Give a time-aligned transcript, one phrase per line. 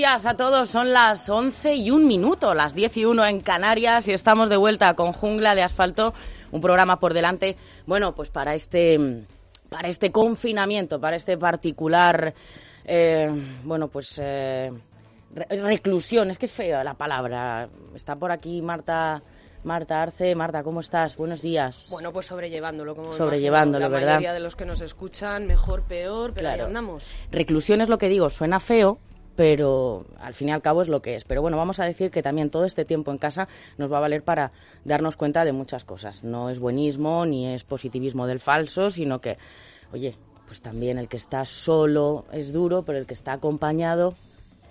[0.00, 4.08] Días a todos, son las 11 y un minuto, las 10 y 1 en Canarias
[4.08, 6.14] y estamos de vuelta con Jungla de Asfalto,
[6.52, 8.98] un programa por delante, bueno, pues para este,
[9.68, 12.32] para este confinamiento, para este particular,
[12.86, 13.28] eh,
[13.62, 14.70] bueno, pues eh,
[15.34, 17.68] reclusión, es que es fea la palabra.
[17.94, 19.20] Está por aquí Marta.
[19.62, 21.18] Marta Arce, Marta, ¿cómo estás?
[21.18, 21.88] Buenos días.
[21.90, 24.06] Bueno, pues sobrellevándolo, como sobrellevándolo, la ¿verdad?
[24.14, 27.14] mayoría de los que nos escuchan, mejor, peor, pero ahí andamos.
[27.30, 28.98] Reclusión es lo que digo, suena feo,
[29.36, 31.24] pero al fin y al cabo es lo que es.
[31.24, 34.00] Pero bueno, vamos a decir que también todo este tiempo en casa nos va a
[34.00, 34.52] valer para
[34.84, 36.22] darnos cuenta de muchas cosas.
[36.22, 39.38] No es buenismo ni es positivismo del falso, sino que,
[39.92, 44.14] oye, pues también el que está solo es duro, pero el que está acompañado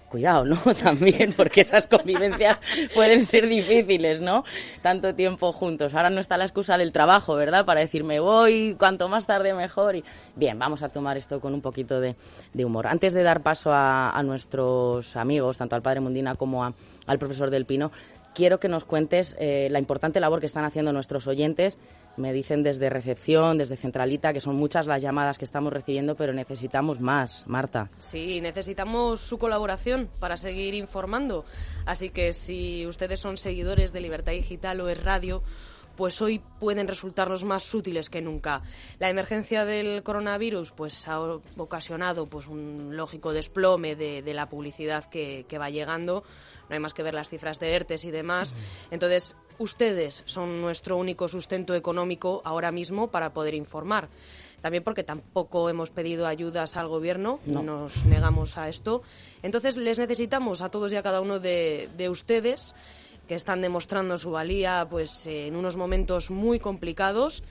[0.10, 0.58] cuidado, ¿no?
[0.84, 2.60] También, porque esas convivencias
[2.94, 4.44] pueden ser difíciles, ¿no?
[4.82, 5.94] Tanto tiempo juntos.
[5.94, 7.66] Ahora no está la excusa del trabajo, ¿verdad?
[7.66, 9.96] Para decirme voy, cuanto más tarde mejor.
[9.96, 10.04] Y
[10.36, 12.16] bien, vamos a tomar esto con un poquito de,
[12.56, 12.88] humor.
[12.88, 17.66] Antes de dar paso a, nuestros amigos, tanto al padre Mundina como al profesor Del
[17.66, 17.92] Pino,
[18.34, 21.78] quiero que nos cuentes eh, la importante labor que están haciendo nuestros oyentes
[22.18, 26.34] me dicen desde recepción, desde centralita, que son muchas las llamadas que estamos recibiendo, pero
[26.34, 27.90] necesitamos más, Marta.
[28.00, 31.46] Sí, necesitamos su colaboración para seguir informando.
[31.86, 35.42] Así que si ustedes son seguidores de Libertad Digital o es radio,
[36.00, 38.62] pues hoy pueden resultarnos más útiles que nunca.
[39.00, 41.20] La emergencia del coronavirus pues ha
[41.58, 46.24] ocasionado pues un lógico desplome de, la publicidad que, va llegando.
[46.70, 48.56] No hay más que ver las cifras de ERTES y demás.
[48.92, 54.10] Entonces, ustedes son nuestro único sustento económico ahora mismo para poder informar.
[54.62, 57.64] También porque tampoco hemos pedido ayudas al gobierno, no.
[57.64, 59.02] nos negamos a esto.
[59.42, 62.76] Entonces, les necesitamos a todos y a cada uno de, de ustedes
[63.28, 67.44] que están demostrando su valía pues en unos momentos muy complicados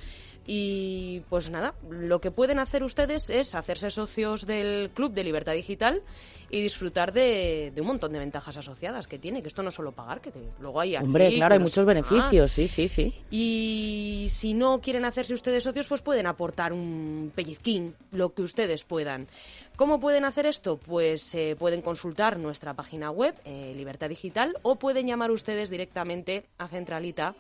[0.51, 5.53] y pues nada, lo que pueden hacer ustedes es hacerse socios del Club de Libertad
[5.53, 6.03] Digital
[6.49, 9.75] y disfrutar de, de un montón de ventajas asociadas que tiene, que esto no es
[9.75, 13.15] solo pagar, que te, luego hay Hombre, claro, hay muchos beneficios, sí, sí, sí.
[13.31, 18.85] Y si no quieren hacerse ustedes socios, pues pueden aportar un pellizquín, lo que ustedes
[18.85, 19.29] puedan.
[19.77, 20.79] ¿Cómo pueden hacer esto?
[20.79, 26.47] Pues eh, pueden consultar nuestra página web, eh, Libertad Digital, o pueden llamar ustedes directamente
[26.57, 27.35] a Centralita.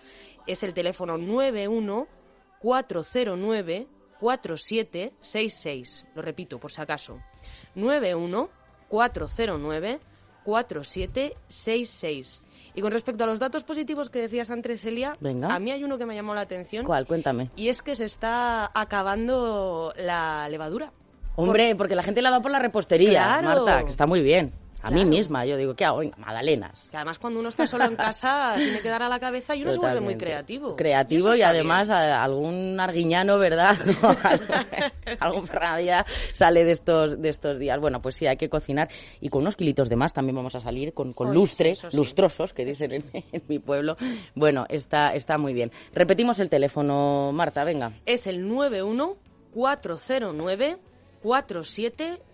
[0.46, 2.18] Es el teléfono 91
[2.60, 3.86] 409
[4.20, 6.06] 4766.
[6.14, 7.19] Lo repito, por si acaso.
[7.74, 8.48] 91
[8.88, 10.00] 409
[10.44, 12.42] 4766.
[12.74, 15.48] Y con respecto a los datos positivos que decías antes, Elia, Venga.
[15.48, 16.84] a mí hay uno que me llamó la atención.
[16.84, 17.06] ¿Cuál?
[17.06, 17.50] Cuéntame.
[17.56, 20.92] Y es que se está acabando la levadura.
[21.36, 23.64] Hombre, porque la gente la va por la repostería, Claro.
[23.66, 24.52] Marta, que está muy bien.
[24.83, 25.99] A mí misma, yo digo, ¿qué hago?
[25.99, 26.87] Venga, magdalenas.
[26.91, 29.62] Que además cuando uno está solo en casa tiene que dar a la cabeza y
[29.62, 30.25] uno se vuelve muy Totalmente.
[30.25, 30.77] creativo.
[30.77, 33.75] Creativo y, además a- algún arguiñano, ¿verdad?
[35.21, 37.81] algún ferradilla sale de estos, de estos días.
[37.81, 38.88] Bueno, pues sí, hay que cocinar
[39.21, 41.72] y con unos kilitos de más también vamos a salir con, con Ay, lustre, sí,
[41.72, 41.97] eso sí.
[41.97, 43.97] lustrosos, que dicen en, en mi pueblo.
[44.34, 45.72] Bueno, está, está muy bien.
[45.93, 47.93] Repetimos el teléfono, Marta, venga.
[48.06, 49.17] Es el 91
[49.55, 50.77] 409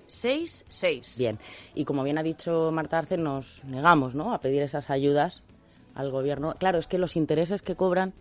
[0.06, 1.19] 4766.
[1.19, 1.38] Bien,
[1.75, 4.32] y como bien ha dicho Marta Arce, nos negamos ¿no?
[4.32, 5.42] a pedir esas ayudas
[5.94, 6.54] al gobierno.
[6.59, 8.12] Claro, es que los intereses que cobran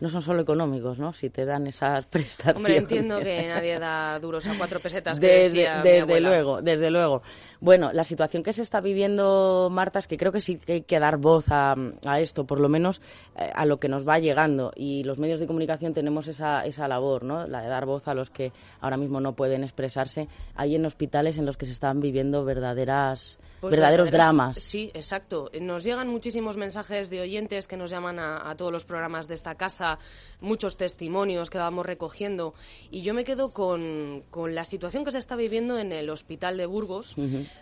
[0.00, 1.12] no son solo económicos, ¿no?
[1.12, 2.56] Si te dan esas prestaciones.
[2.56, 5.20] Hombre, entiendo que nadie da duros a cuatro pesetas.
[5.20, 7.22] Que Desde, decía desde luego, desde luego.
[7.60, 10.82] Bueno, la situación que se está viviendo, Marta, es que creo que sí que hay
[10.82, 11.74] que dar voz a,
[12.06, 13.02] a esto, por lo menos
[13.36, 14.72] eh, a lo que nos va llegando.
[14.74, 17.46] Y los medios de comunicación tenemos esa, esa labor, ¿no?
[17.46, 20.28] La de dar voz a los que ahora mismo no pueden expresarse.
[20.54, 24.58] Hay en hospitales en los que se están viviendo verdaderas, Pues verdaderos verdaderos- dramas.
[24.58, 25.50] Sí, exacto.
[25.60, 29.34] Nos llegan muchísimos mensajes de oyentes que nos llaman a, a todos los programas de
[29.34, 29.98] esta casa,
[30.40, 32.54] muchos testimonios que vamos recogiendo.
[32.90, 36.56] Y yo me quedo con, con la situación que se está viviendo en el hospital
[36.56, 37.14] de Burgos,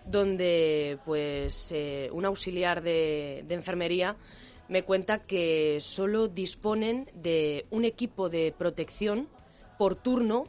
[0.06, 4.16] donde pues eh, un auxiliar de, de enfermería
[4.68, 9.28] me cuenta que solo disponen de un equipo de protección
[9.78, 10.46] por turno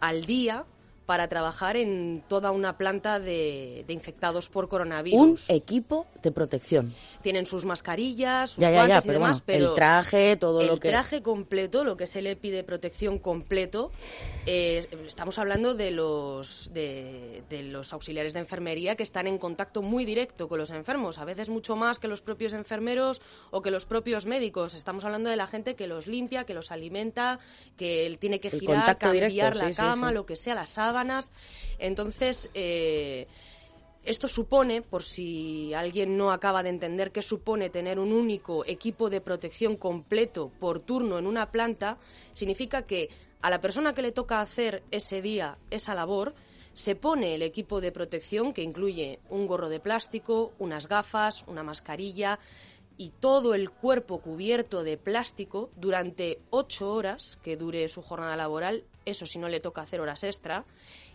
[0.00, 0.64] al día
[1.10, 5.50] para trabajar en toda una planta de, infectados por coronavirus.
[5.50, 6.94] Un equipo de protección.
[7.20, 10.86] Tienen sus mascarillas, sus guantes y demás, pero el traje, todo lo que...
[10.86, 13.90] El traje completo, lo que se le pide protección completo,
[14.46, 19.82] eh, estamos hablando de los, de, de los auxiliares de enfermería que están en contacto
[19.82, 23.20] muy directo con los enfermos, a veces mucho más que los propios enfermeros
[23.50, 24.74] o que los propios médicos.
[24.74, 27.40] Estamos hablando de la gente que los limpia, que los alimenta,
[27.76, 30.99] que él tiene que girar, cambiar la cama, lo que sea, la sábana
[31.78, 33.26] entonces, eh,
[34.04, 39.10] esto supone, por si alguien no acaba de entender qué supone tener un único equipo
[39.10, 41.98] de protección completo por turno en una planta,
[42.32, 43.10] significa que
[43.42, 46.34] a la persona que le toca hacer ese día esa labor,
[46.72, 51.62] se pone el equipo de protección que incluye un gorro de plástico, unas gafas, una
[51.62, 52.38] mascarilla
[52.96, 58.84] y todo el cuerpo cubierto de plástico durante ocho horas que dure su jornada laboral
[59.04, 60.64] eso si no le toca hacer horas extra,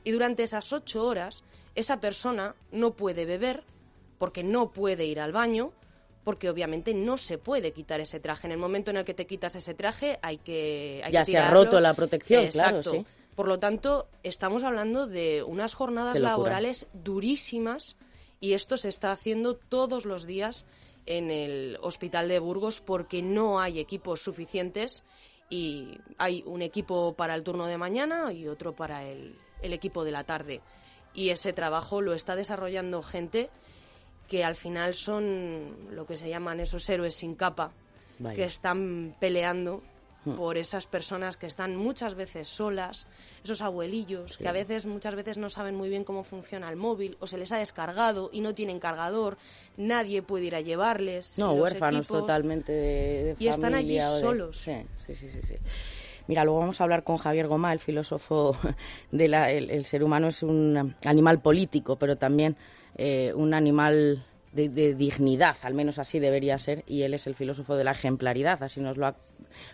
[0.03, 1.43] y durante esas ocho horas
[1.75, 3.63] esa persona no puede beber
[4.17, 5.73] porque no puede ir al baño,
[6.23, 8.47] porque obviamente no se puede quitar ese traje.
[8.47, 11.01] En el momento en el que te quitas ese traje hay que...
[11.03, 13.05] Hay ya se ha roto la protección, claro, sí.
[13.35, 17.97] Por lo tanto, estamos hablando de unas jornadas laborales durísimas
[18.39, 20.65] y esto se está haciendo todos los días
[21.05, 25.03] en el Hospital de Burgos porque no hay equipos suficientes
[25.49, 30.11] y hay un equipo para el turno de mañana y otro para el, equipo de
[30.11, 30.61] la tarde.
[31.13, 33.49] Y ese trabajo lo está desarrollando gente
[34.27, 37.71] que al final son lo que se llaman esos héroes sin capa,
[38.35, 39.81] que están peleando.
[40.25, 43.07] Por esas personas que están muchas veces solas,
[43.43, 47.17] esos abuelillos que a veces, muchas veces no saben muy bien cómo funciona el móvil
[47.19, 49.37] o se les ha descargado y no tienen cargador,
[49.77, 51.37] nadie puede ir a llevarles.
[51.37, 54.57] No, huérfanos totalmente de, Y están allí solos.
[54.57, 54.75] Sí,
[55.05, 55.55] sí, sí, sí,
[56.27, 58.57] Mira, luego vamos a hablar con Javier Gomá, el filósofo
[59.11, 62.55] de la, el, ser humano es un animal político, pero también
[62.97, 64.25] eh, un animal
[64.55, 68.63] de, dignidad, al menos así debería ser, y él es el filósofo de la ejemplaridad,
[68.63, 69.15] así nos lo ha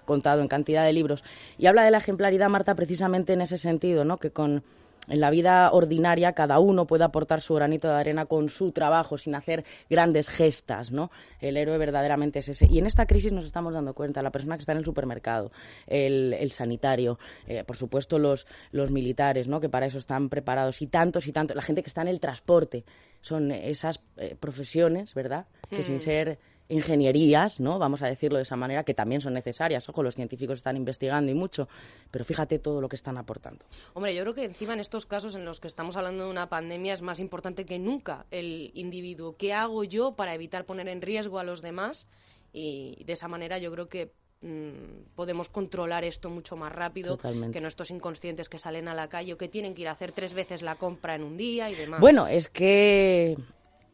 [0.06, 1.24] contado en cantidad de libros.
[1.57, 4.18] Y habla de la ejemplaridad, Marta, precisamente en ese sentido, ¿no?
[4.18, 4.63] que con
[5.07, 9.18] en la vida ordinaria cada uno puede aportar su granito de arena con su trabajo,
[9.18, 11.12] sin hacer grandes gestas, ¿no?
[11.39, 12.68] El héroe verdaderamente es ese.
[12.69, 15.51] Y en esta crisis nos estamos dando cuenta, la persona que está en el supermercado,
[15.88, 17.18] el, sanitario,
[17.48, 19.59] eh, por supuesto los, los militares, ¿no?
[19.59, 22.19] Que para eso están preparados, y tantos y tantos, la gente que está en el
[22.19, 22.83] transporte,
[23.21, 25.45] son esas eh, profesiones, ¿verdad?
[25.69, 26.00] Que sin mm.
[26.00, 26.39] ser
[26.71, 27.77] ingenierías, ¿no?
[27.77, 29.88] Vamos a decirlo de esa manera, que también son necesarias.
[29.89, 31.68] Ojo, los científicos están investigando y mucho,
[32.09, 33.65] pero fíjate todo lo que están aportando.
[33.94, 36.50] Hombre, yo creo que encima en estos casos en los que estamos hablando de una
[36.50, 39.35] pandemia es más importante que nunca el individuo.
[39.38, 42.07] ¿Qué hago yo para evitar poner en riesgo a los demás?
[42.53, 47.62] Y de esa manera yo creo que mm, podemos controlar esto mucho más rápido que
[47.62, 50.33] nuestros inconscientes que salen a la calle o que tienen que ir a hacer tres
[50.33, 52.00] veces la compra en un día y demás.
[52.00, 53.38] Bueno, es que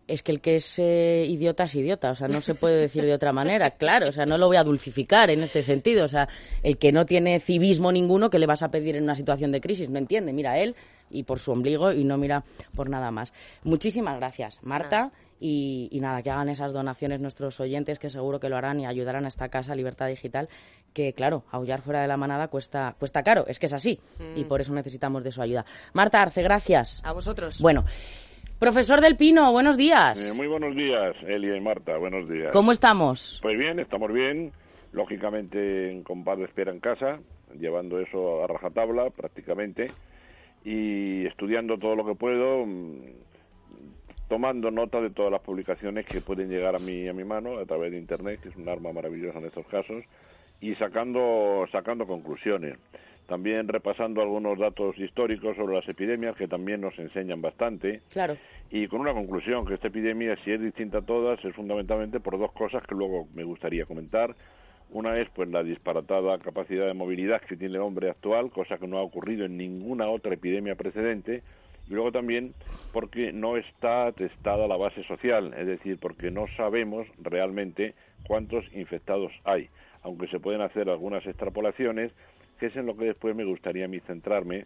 [0.08, 3.04] es que el que es eh, idiota es idiota, o sea, no se puede decir
[3.04, 6.08] de otra manera, claro, o sea, no lo voy a dulcificar en este sentido, o
[6.08, 6.30] sea,
[6.64, 9.60] el que no tiene civismo ninguno, que le vas a pedir en una situación de
[9.60, 9.90] crisis?
[9.90, 10.76] No entiende, mira él
[11.10, 12.44] y por su ombligo y no mira
[12.76, 13.34] por nada más.
[13.64, 15.12] Muchísimas gracias, Marta.
[15.40, 19.26] Y, nada, que hagan esas donaciones nuestros oyentes, que seguro que lo harán y ayudarán
[19.26, 20.50] a esta casa Libertad Digital,
[20.94, 24.00] que claro, aullar fuera de la manada cuesta, cuesta caro, es que es así,
[24.36, 24.48] y mm.
[24.48, 25.64] por eso necesitamos de su ayuda.
[25.94, 27.02] Marta Arce, gracias.
[27.04, 27.62] A vosotros.
[27.62, 27.86] Bueno,
[28.60, 30.32] Profesor del Pino, buenos días.
[30.32, 32.52] Eh, muy buenos días, Elia y Marta, buenos días.
[32.52, 33.38] ¿Cómo estamos?
[33.44, 34.52] Pues bien, estamos bien,
[34.94, 37.20] lógicamente en compás de espera en casa,
[37.60, 39.92] llevando eso a rajatabla prácticamente
[40.66, 42.96] y estudiando todo lo que puedo, mm,
[44.28, 47.66] tomando nota de todas las publicaciones que pueden llegar a mi, a mi mano a
[47.66, 50.04] través de Internet, que es un arma maravillosa en estos casos,
[50.62, 52.80] y sacando, sacando conclusiones.
[53.28, 58.02] También repasando algunos datos históricos sobre las epidemias que también nos enseñan bastante.
[58.10, 58.38] Claro.
[58.72, 62.40] Y con una conclusión, que esta epidemia, si es distinta a todas, es fundamentalmente por
[62.40, 64.34] dos cosas que luego me gustaría comentar.
[64.92, 68.88] Una es pues la disparatada capacidad de movilidad que tiene el hombre actual, cosa que
[68.88, 71.44] no ha ocurrido en ninguna otra epidemia precedente,
[71.90, 72.54] y luego también
[72.94, 79.34] porque no está testada la base social, es decir, porque no sabemos realmente cuántos infectados
[79.44, 79.70] hay,
[80.04, 82.14] aunque se pueden hacer algunas extrapolaciones
[82.58, 84.66] que es en lo que después me gustaría a mí centrarme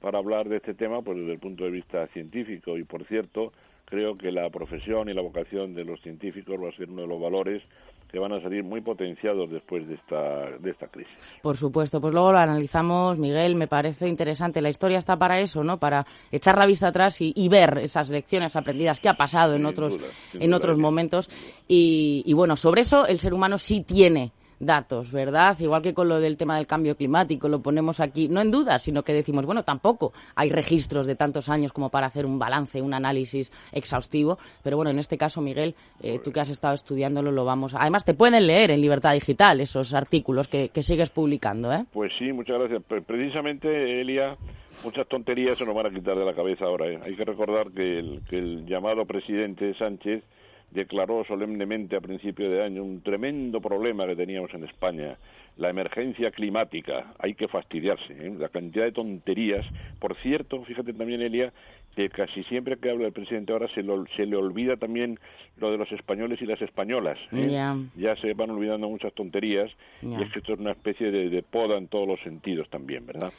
[0.00, 3.52] para hablar de este tema pues desde el punto de vista científico y por cierto
[3.84, 7.08] creo que la profesión y la vocación de los científicos va a ser uno de
[7.08, 7.62] los valores
[8.10, 11.14] que van a salir muy potenciados después de esta, de esta crisis.
[11.40, 14.60] Por supuesto, pues luego lo analizamos, Miguel, me parece interesante.
[14.60, 15.78] La historia está para eso, ¿no?
[15.78, 19.98] Para echar la vista atrás y, ver esas lecciones aprendidas que ha pasado en otros,
[20.34, 21.30] en otros momentos.
[21.66, 24.32] Y, y bueno, sobre eso el ser humano sí tiene
[24.62, 25.58] datos, ¿verdad?
[25.60, 28.78] Igual que con lo del tema del cambio climático, lo ponemos aquí, no en duda,
[28.78, 32.80] sino que decimos, bueno, tampoco hay registros de tantos años como para hacer un balance,
[32.80, 37.32] un análisis exhaustivo, pero bueno, en este caso, Miguel, eh, tú que has estado estudiándolo,
[37.32, 37.82] lo vamos a...
[37.82, 41.84] Además, te pueden leer en Libertad Digital esos artículos que, sigues publicando, ¿eh?
[41.92, 42.82] Pues sí, muchas gracias.
[43.06, 44.36] Precisamente, Elia,
[44.84, 46.88] muchas tonterías se nos van a quitar de la cabeza ahora.
[46.88, 46.98] ¿eh?
[47.04, 50.24] Hay que recordar que el, que el llamado presidente Sánchez
[50.72, 55.16] declaró solemnemente a principio de año un tremendo problema que teníamos en España,
[55.56, 57.12] la emergencia climática.
[57.18, 58.34] Hay que fastidiarse, ¿eh?
[58.38, 59.66] la cantidad de tonterías.
[59.98, 61.52] Por cierto, fíjate también, Elia,
[61.94, 63.84] que casi siempre que habla el presidente ahora se,
[64.16, 65.18] se le olvida también
[65.58, 67.18] lo de los españoles y las españolas.
[67.32, 67.50] ¿eh?
[67.96, 71.76] Ya se van olvidando muchas tonterías y es que esto es una especie de poda
[71.76, 73.32] en todos los sentidos también, ¿verdad?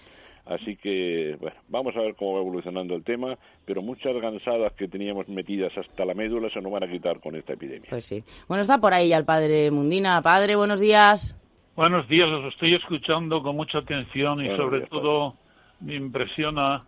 [0.46, 4.90] Así que, bueno, vamos a ver cómo va evolucionando el tema, pero muchas gansadas que
[4.90, 7.90] teníamos metidas hasta la médula se nos van a quitar con esta epidemia.
[7.90, 8.24] Pues sí.
[8.48, 10.22] Bueno, está por ahí ya el padre Mundina.
[10.22, 11.40] Padre, buenos días.
[11.76, 15.36] Buenos días, os estoy escuchando con mucha atención y sobre todo
[15.80, 16.84] me impresiona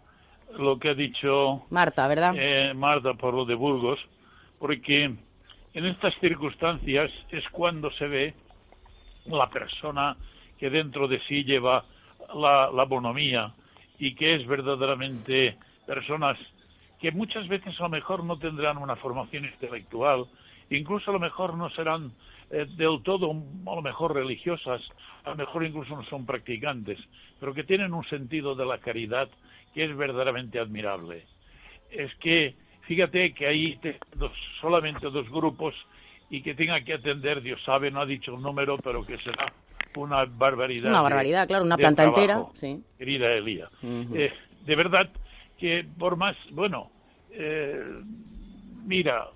[0.58, 2.36] lo que ha dicho Marta, ¿verdad?
[2.38, 4.00] Eh, Marta por lo de Burgos,
[4.60, 8.34] porque en estas circunstancias es cuando se ve
[9.26, 10.16] la persona
[10.60, 11.84] que dentro de sí lleva
[12.34, 13.53] la, la bonomía
[14.00, 16.38] y que es verdaderamente personas
[17.00, 20.25] que muchas veces a lo mejor no tendrán una formación intelectual,
[20.70, 22.12] incluso a lo mejor no serán
[22.51, 24.82] eh, del todo a lo mejor religiosas,
[25.24, 27.00] a lo mejor incluso no son practicantes,
[27.39, 29.29] pero que tienen un sentido de la caridad
[29.74, 31.25] que es verdaderamente admirable.
[31.89, 33.79] Es que fíjate que hay
[34.62, 35.75] solamente dos grupos
[36.29, 39.53] y que tenga que atender, Dios sabe, no ha dicho un número, pero que será
[40.04, 40.90] una barbaridad.
[40.90, 42.44] Una barbaridad, claro, una planta entera.
[42.56, 42.84] Sí.
[42.98, 43.70] Querida Elía.
[43.84, 44.32] Eh,
[44.66, 45.10] de verdad
[45.58, 46.92] que por más, bueno,
[47.32, 47.84] eh,
[48.86, 49.28] mira,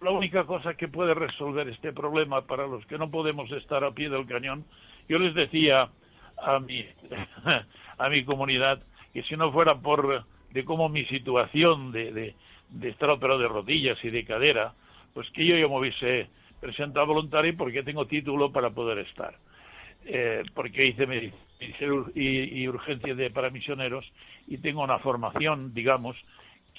[0.00, 3.90] la única cosa que puede resolver este problema para los que no podemos estar a
[3.90, 4.64] pie del cañón,
[5.08, 5.88] yo les decía
[6.36, 6.84] a mi,
[7.98, 8.80] a mi comunidad
[9.12, 12.34] que si no fuera por de cómo mi situación de, de,
[12.70, 14.74] de estar operado de rodillas y de cadera,
[15.12, 16.28] pues que yo ya me hubiese
[16.60, 19.34] presentado voluntario porque tengo título para poder estar
[20.04, 21.48] eh, porque hice medicina
[22.14, 24.04] y, y, urgencia de, para misioneros
[24.46, 26.16] y tengo una formación, digamos,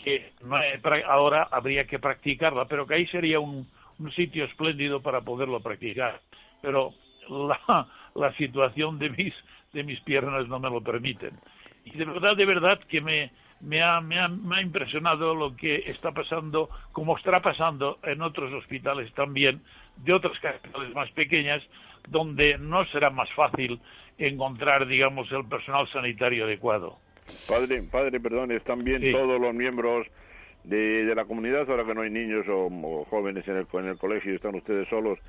[0.04, 0.32] que
[1.08, 3.68] ahora habría que practicarla, pero que ahí sería un,
[4.16, 6.22] sitio espléndido para poderlo practicar.
[6.62, 6.94] Pero
[8.16, 9.34] la, situación de mis,
[9.74, 11.32] de mis piernas no me lo permiten.
[11.84, 15.54] Y de verdad, de verdad que me, me ha, me, ha, me ha impresionado lo
[15.56, 19.62] que está pasando, como estará pasando en otros hospitales también,
[19.98, 21.62] de otras capitales más pequeñas,
[22.10, 23.80] donde no será más fácil
[24.18, 26.98] encontrar, digamos, el personal sanitario adecuado.
[27.48, 30.08] Padre, padre, perdón, están bien todos los miembros
[30.64, 33.98] de, de, la comunidad, ahora que no hay niños o, jóvenes en el, en el
[33.98, 35.20] colegio y están ustedes solos,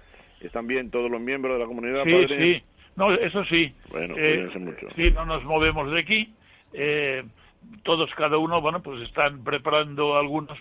[0.41, 2.63] ¿están bien todos los miembros de la comunidad, sí, Sí,
[2.97, 3.73] no, eso sí.
[3.91, 4.89] Bueno, eh, mucho.
[4.97, 6.35] Sí, no nos movemos de aquí.
[6.73, 7.23] Eh,
[7.83, 10.59] todos, cada uno, bueno, pues están preparando algunos,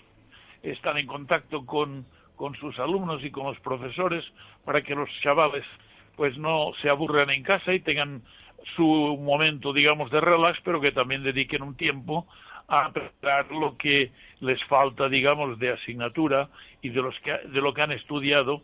[0.62, 4.24] están en contacto con, con sus alumnos y con los profesores
[4.64, 5.64] para que los chavales
[6.20, 8.20] pues no se aburran en casa y tengan
[8.76, 12.26] su momento, digamos, de relax, pero que también dediquen un tiempo
[12.68, 14.10] a aprender lo que
[14.40, 16.50] les falta, digamos, de asignatura
[16.82, 18.60] y de, los que, de lo que han estudiado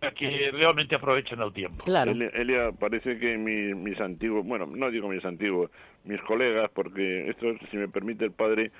[0.00, 1.84] para que realmente aprovechen el tiempo.
[1.84, 2.10] Claro.
[2.10, 5.70] Elia, parece que mis, antiguos, bueno, no digo mis antiguos,
[6.02, 8.72] mis colegas, porque esto, si me permite el padre,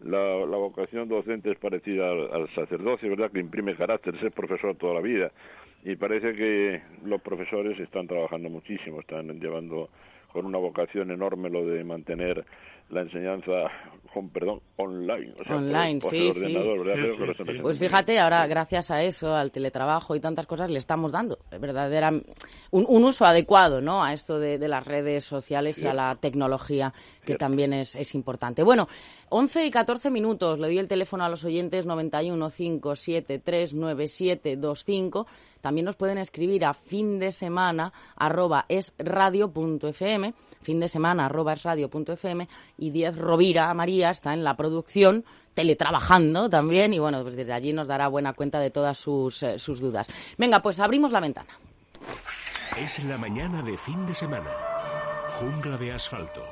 [0.00, 3.30] la, la vocación docente es parecida al, al, sacerdocio, ¿verdad?
[3.30, 5.30] Que imprime carácter, es profesor toda la vida
[5.86, 9.88] y parece que los profesores están trabajando muchísimo, están llevando
[10.32, 12.44] con una vocación enorme lo de mantener
[12.90, 13.70] la enseñanza
[14.16, 16.56] con perdón online online sí, sí.
[17.60, 22.08] pues fíjate ahora gracias a eso al teletrabajo y tantas cosas le estamos dando verdadera
[22.10, 22.24] un,
[22.88, 26.94] un uso adecuado no a esto de, de las redes sociales y a la tecnología
[27.26, 28.62] que también es, es importante.
[28.62, 28.88] Bueno
[29.28, 35.26] 11 y 14 minutos le doy el teléfono a los oyentes 91 5739725
[35.66, 42.46] también nos pueden escribir a fin de semana arroba esradio.fm, fin de semana arroba esradio.fm
[42.78, 47.72] y Diez Rovira María está en la producción teletrabajando también y bueno, pues desde allí
[47.72, 50.08] nos dará buena cuenta de todas sus, eh, sus dudas.
[50.36, 51.58] Venga, pues abrimos la ventana.
[52.78, 54.50] Es la mañana de fin de semana.
[55.40, 56.44] Jungla de asfalto.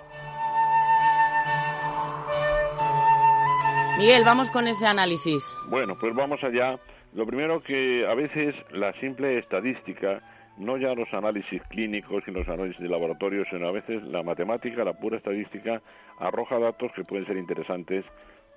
[3.98, 5.44] Miguel, vamos con ese análisis.
[5.68, 6.80] Bueno, pues vamos allá
[7.12, 10.20] Lo primero que a veces la simple estadística,
[10.56, 14.84] no ya los análisis clínicos y los análisis de laboratorio, sino a veces la matemática,
[14.84, 15.82] la pura estadística,
[16.18, 18.04] arroja datos que pueden ser interesantes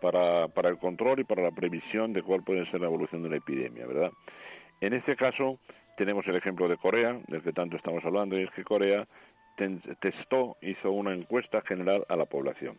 [0.01, 3.29] para, para el control y para la previsión de cuál puede ser la evolución de
[3.29, 4.11] una epidemia, ¿verdad?
[4.79, 5.59] En este caso,
[5.97, 9.07] tenemos el ejemplo de Corea, del que tanto estamos hablando, y es que Corea
[9.99, 12.77] testó, hizo una encuesta general a la población.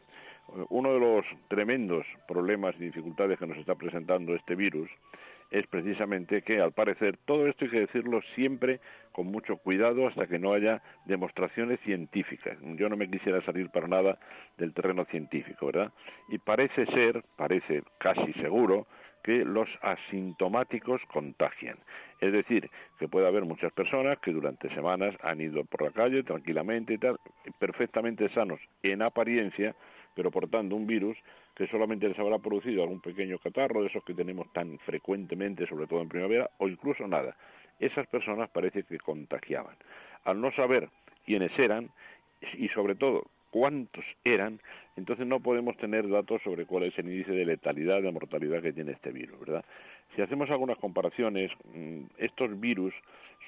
[0.70, 4.88] Uno de los tremendos problemas y dificultades que nos está presentando este virus
[5.50, 8.80] es precisamente que, al parecer, todo esto hay que decirlo siempre
[9.12, 12.58] con mucho cuidado hasta que no haya demostraciones científicas.
[12.76, 14.18] Yo no me quisiera salir para nada
[14.58, 15.92] del terreno científico, ¿verdad?
[16.28, 18.86] Y parece ser, parece casi seguro,
[19.22, 21.76] que los asintomáticos contagian.
[22.20, 26.22] Es decir, que puede haber muchas personas que durante semanas han ido por la calle
[26.22, 27.18] tranquilamente y tal,
[27.58, 29.74] perfectamente sanos en apariencia,
[30.14, 31.16] pero portando un virus
[31.58, 35.88] que solamente les habrá producido algún pequeño catarro de esos que tenemos tan frecuentemente, sobre
[35.88, 37.36] todo en primavera, o incluso nada.
[37.80, 39.74] Esas personas parece que contagiaban.
[40.24, 40.88] Al no saber
[41.26, 41.90] quiénes eran
[42.56, 44.60] y sobre todo cuántos eran,
[44.96, 48.72] entonces no podemos tener datos sobre cuál es el índice de letalidad, de mortalidad que
[48.72, 49.64] tiene este virus, ¿verdad?
[50.14, 52.94] Si hacemos algunas comparaciones, mm, estos virus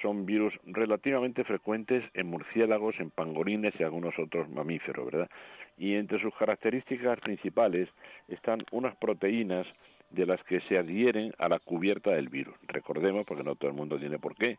[0.03, 5.31] son virus relativamente frecuentes en murciélagos, en pangolines y algunos otros mamíferos, ¿verdad?
[5.79, 7.89] Y entre sus características principales
[8.29, 9.67] están unas proteínas
[10.11, 12.55] de las que se adhieren a la cubierta del virus.
[12.67, 14.59] Recordemos, porque no todo el mundo tiene por qué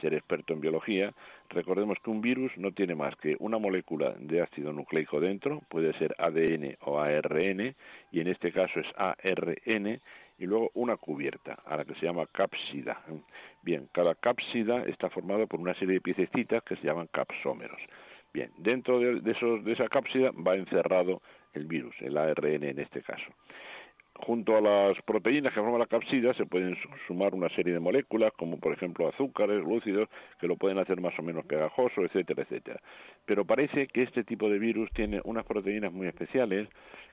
[0.00, 1.12] ser experto en biología,
[1.50, 5.92] recordemos que un virus no tiene más que una molécula de ácido nucleico dentro, puede
[5.98, 7.74] ser ADN o ARN,
[8.12, 10.00] y en este caso es ARN,
[10.42, 13.00] y luego una cubierta, a la que se llama cápsida.
[13.62, 17.80] Bien, cada cápsida está formada por una serie de piececitas que se llaman capsómeros.
[18.34, 21.22] Bien, dentro de, esos, de esa cápsida va encerrado
[21.54, 23.24] el virus, el ARN en este caso
[24.24, 26.76] junto a las proteínas que forman la capsida se pueden
[27.06, 30.08] sumar una serie de moléculas, como por ejemplo azúcares, lúcidos,
[30.40, 32.80] que lo pueden hacer más o menos pegajoso, etcétera, etcétera.
[33.26, 36.68] Pero parece que este tipo de virus tiene unas proteínas muy especiales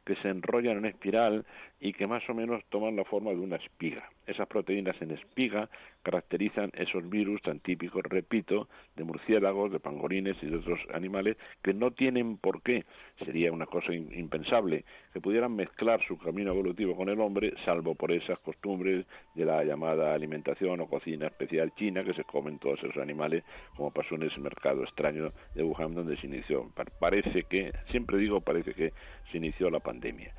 [0.05, 1.45] que se enrollan en espiral
[1.79, 4.09] y que más o menos toman la forma de una espiga.
[4.25, 5.69] Esas proteínas en espiga
[6.03, 11.73] caracterizan esos virus tan típicos, repito, de murciélagos, de pangolines y de otros animales que
[11.73, 12.85] no tienen por qué,
[13.23, 18.11] sería una cosa impensable, que pudieran mezclar su camino evolutivo con el hombre, salvo por
[18.11, 22.97] esas costumbres de la llamada alimentación o cocina especial china que se comen todos esos
[22.97, 23.45] animales,
[23.77, 26.69] como pasó en ese mercado extraño de Wuhan donde se inició.
[26.99, 28.91] Parece que, siempre digo, parece que
[29.31, 30.33] se inició la pandemia.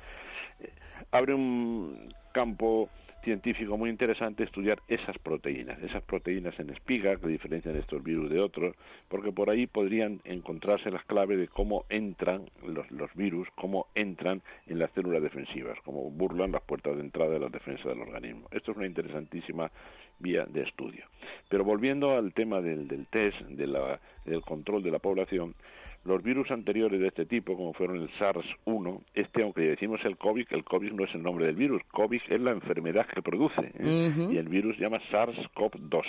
[0.59, 0.69] Eh,
[1.09, 2.91] abre un campo
[3.23, 8.39] científico muy interesante estudiar esas proteínas, esas proteínas en espiga que diferencian estos virus de
[8.39, 8.75] otros,
[9.07, 14.41] porque por ahí podrían encontrarse las claves de cómo entran los, los virus, cómo entran
[14.67, 18.47] en las células defensivas, cómo burlan las puertas de entrada de la defensa del organismo.
[18.51, 19.71] Esto es una interesantísima
[20.19, 21.05] vía de estudio.
[21.49, 25.55] Pero volviendo al tema del, del test, de la, del control de la población,
[26.03, 30.47] los virus anteriores de este tipo, como fueron el SARS-1, este, aunque decimos el COVID,
[30.49, 34.29] el COVID no es el nombre del virus, COVID es la enfermedad que produce, ¿eh?
[34.31, 36.05] y el virus se llama SARS-CoV-2.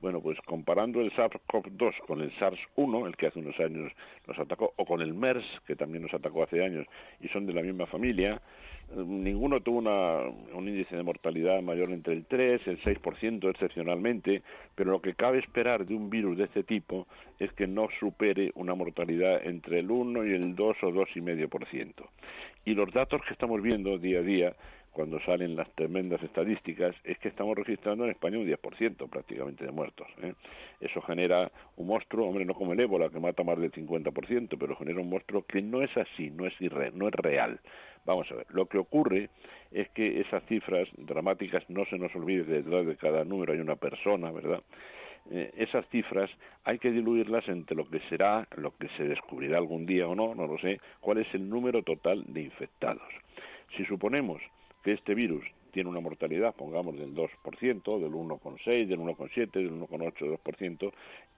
[0.00, 3.92] Bueno, pues comparando el SARS-CoV-2 con el SARS-1, el que hace unos años
[4.26, 6.86] nos atacó, o con el MERS, que también nos atacó hace años,
[7.20, 8.40] y son de la misma familia,
[8.96, 14.42] ninguno tuvo un índice de mortalidad mayor entre el 3 y el 6% excepcionalmente,
[14.74, 17.06] pero lo que cabe esperar de un virus de este tipo
[17.38, 21.92] es que no supere una mortalidad entre el 1 y el 2 o 2,5%.
[22.64, 24.56] Y los datos que estamos viendo día a día
[24.92, 29.70] cuando salen las tremendas estadísticas, es que estamos registrando en España un 10% prácticamente de
[29.70, 30.08] muertos.
[30.22, 30.34] ¿eh?
[30.80, 34.76] Eso genera un monstruo, hombre, no como el ébola, que mata más del 50%, pero
[34.76, 36.54] genera un monstruo que no es así, no es,
[36.94, 37.60] no es real.
[38.04, 39.30] Vamos a ver, lo que ocurre
[39.70, 43.60] es que esas cifras dramáticas, no se nos olvide que detrás de cada número hay
[43.60, 44.62] una persona, ¿verdad?
[45.30, 46.30] Eh, esas cifras
[46.64, 50.34] hay que diluirlas entre lo que será, lo que se descubrirá algún día o no,
[50.34, 53.12] no lo sé, cuál es el número total de infectados.
[53.76, 54.40] Si suponemos
[54.82, 60.38] que este virus tiene una mortalidad, pongamos, del 2%, del 1,6%, del 1,7%, del 1,8%,
[60.42, 60.92] 2%,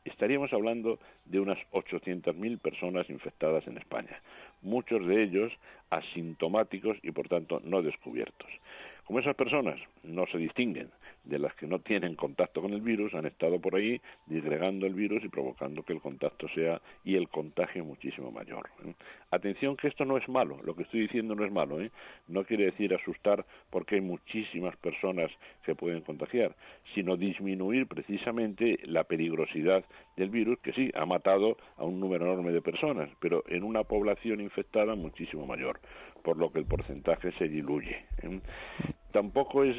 [0.05, 4.20] estaríamos hablando de unas 800.000 personas infectadas en España,
[4.62, 5.52] muchos de ellos
[5.90, 8.50] asintomáticos y, por tanto, no descubiertos.
[9.05, 10.90] Como esas personas no se distinguen
[11.24, 14.94] de las que no tienen contacto con el virus han estado por ahí disgregando el
[14.94, 18.68] virus y provocando que el contacto sea y el contagio muchísimo mayor.
[18.85, 18.94] ¿eh?
[19.30, 21.90] Atención que esto no es malo, lo que estoy diciendo no es malo, ¿eh?
[22.28, 25.30] no quiere decir asustar porque hay muchísimas personas
[25.64, 26.54] que pueden contagiar,
[26.94, 29.85] sino disminuir precisamente la peligrosidad
[30.16, 33.85] del virus que sí ha matado a un número enorme de personas, pero en una
[33.85, 35.81] población infectada muchísimo mayor,
[36.22, 38.05] por lo que el porcentaje se diluye.
[38.22, 38.40] ¿eh?
[39.12, 39.77] Tampoco es,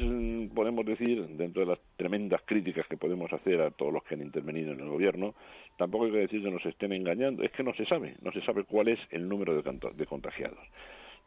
[0.54, 4.22] podemos decir, dentro de las tremendas críticas que podemos hacer a todos los que han
[4.22, 5.34] intervenido en el gobierno,
[5.76, 8.42] tampoco hay que decir que nos estén engañando, es que no se sabe, no se
[8.42, 10.64] sabe cuál es el número de contagiados.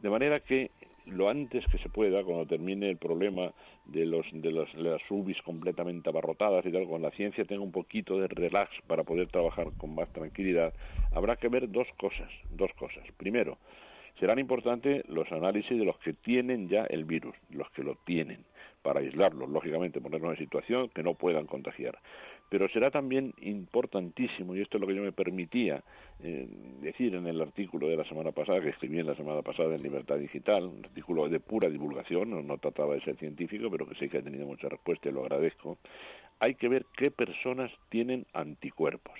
[0.00, 0.70] De manera que
[1.08, 3.52] lo antes que se pueda, cuando termine el problema
[3.86, 8.18] de, los, de, las UBIs completamente abarrotadas y tal, cuando la ciencia tenga un poquito
[8.18, 10.72] de relax para poder trabajar con más tranquilidad,
[11.12, 13.04] habrá que ver dos cosas, dos cosas.
[13.16, 13.58] Primero,
[14.20, 18.44] serán importantes los análisis de los que tienen ya el virus, los que lo tienen,
[18.82, 21.98] para aislarlos, lógicamente, ponerlos en situación que no puedan contagiar
[22.48, 25.82] pero será también importantísimo, y esto es lo que yo me permitía
[26.22, 26.48] eh,
[26.80, 29.82] decir en el artículo de la semana pasada, que escribí en la semana pasada en
[29.82, 34.08] Libertad Digital, un artículo de pura divulgación, no, trataba de ser científico, pero que sé
[34.08, 35.78] que ha tenido mucha respuesta y lo agradezco,
[36.40, 39.18] hay que ver qué personas tienen anticuerpos.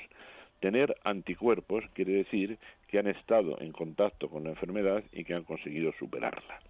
[0.61, 5.45] Tener anticuerpos quiere decir que han estado en contacto con la enfermedad y que han
[5.45, 6.61] conseguido superarla.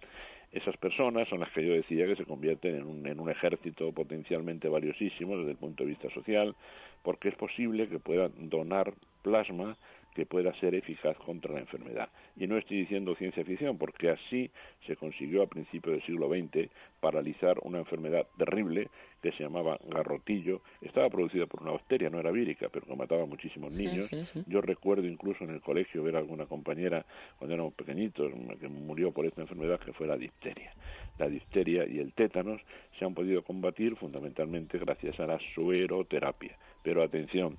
[0.51, 3.91] Esas personas son las que yo decía que se convierten en un, en un ejército
[3.91, 6.55] potencialmente valiosísimo desde el punto de vista social,
[7.03, 9.77] porque es posible que puedan donar plasma
[10.15, 12.09] que pueda ser eficaz contra la enfermedad.
[12.35, 14.49] Y no estoy diciendo ciencia ficción, porque así
[14.87, 18.89] se consiguió a principios del siglo XX paralizar una enfermedad terrible
[19.21, 20.61] que se llamaba garrotillo.
[20.81, 24.09] Estaba producida por una bacteria, no era vírica, pero que mataba a muchísimos niños.
[24.47, 27.05] Yo recuerdo incluso en el colegio ver a alguna compañera
[27.37, 30.73] cuando éramos pequeñitos que murió por esta enfermedad que fue la difteria.
[31.17, 32.61] La difteria y el tétanos
[32.97, 36.57] se han podido combatir fundamentalmente gracias a la sueroterapia.
[36.83, 37.57] Pero atención,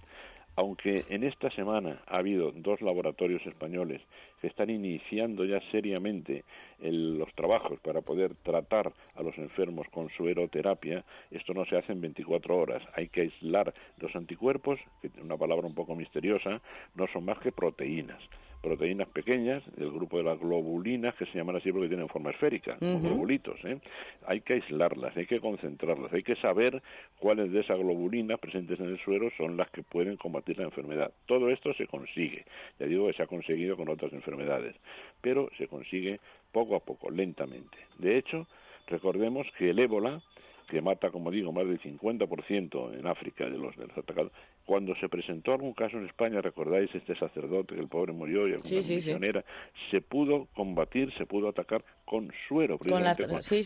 [0.56, 4.02] aunque en esta semana ha habido dos laboratorios españoles
[4.40, 6.44] que están iniciando ya seriamente
[6.80, 12.00] los trabajos para poder tratar a los enfermos con sueroterapia, esto no se hace en
[12.00, 12.82] 24 horas.
[12.94, 16.60] Hay que aislar los anticuerpos, que es una palabra un poco misteriosa,
[16.94, 18.20] no son más que proteínas
[18.60, 22.76] proteínas pequeñas del grupo de las globulinas, que se llaman así porque tienen forma esférica,
[22.80, 23.58] globulitos.
[23.64, 23.78] ¿eh?
[24.26, 26.82] Hay que aislarlas, hay que concentrarlas, hay que saber
[27.18, 31.12] cuáles de esas globulinas presentes en el suero son las que pueden combatir la enfermedad.
[31.26, 32.44] Todo esto se consigue,
[32.78, 34.76] ya digo que se ha conseguido con otras enfermedades,
[35.20, 36.20] pero se consigue
[36.52, 37.78] poco a poco, lentamente.
[37.98, 38.46] De hecho,
[38.86, 40.22] recordemos que el ébola
[40.70, 44.32] que mata, como digo, más del 50% en África de los, de los atacados.
[44.64, 48.52] Cuando se presentó algún caso en España, recordáis este sacerdote que el pobre murió y
[48.52, 49.44] alguna misionera,
[49.90, 52.88] se pudo combatir, se pudo atacar con suero, con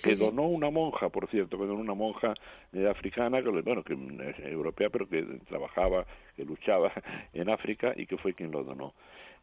[0.02, 2.32] que donó una monja, por cierto, que donó una monja
[2.72, 6.90] eh, africana, que, bueno, que es europea, pero que trabajaba, que luchaba
[7.34, 8.94] en África y que fue quien lo donó.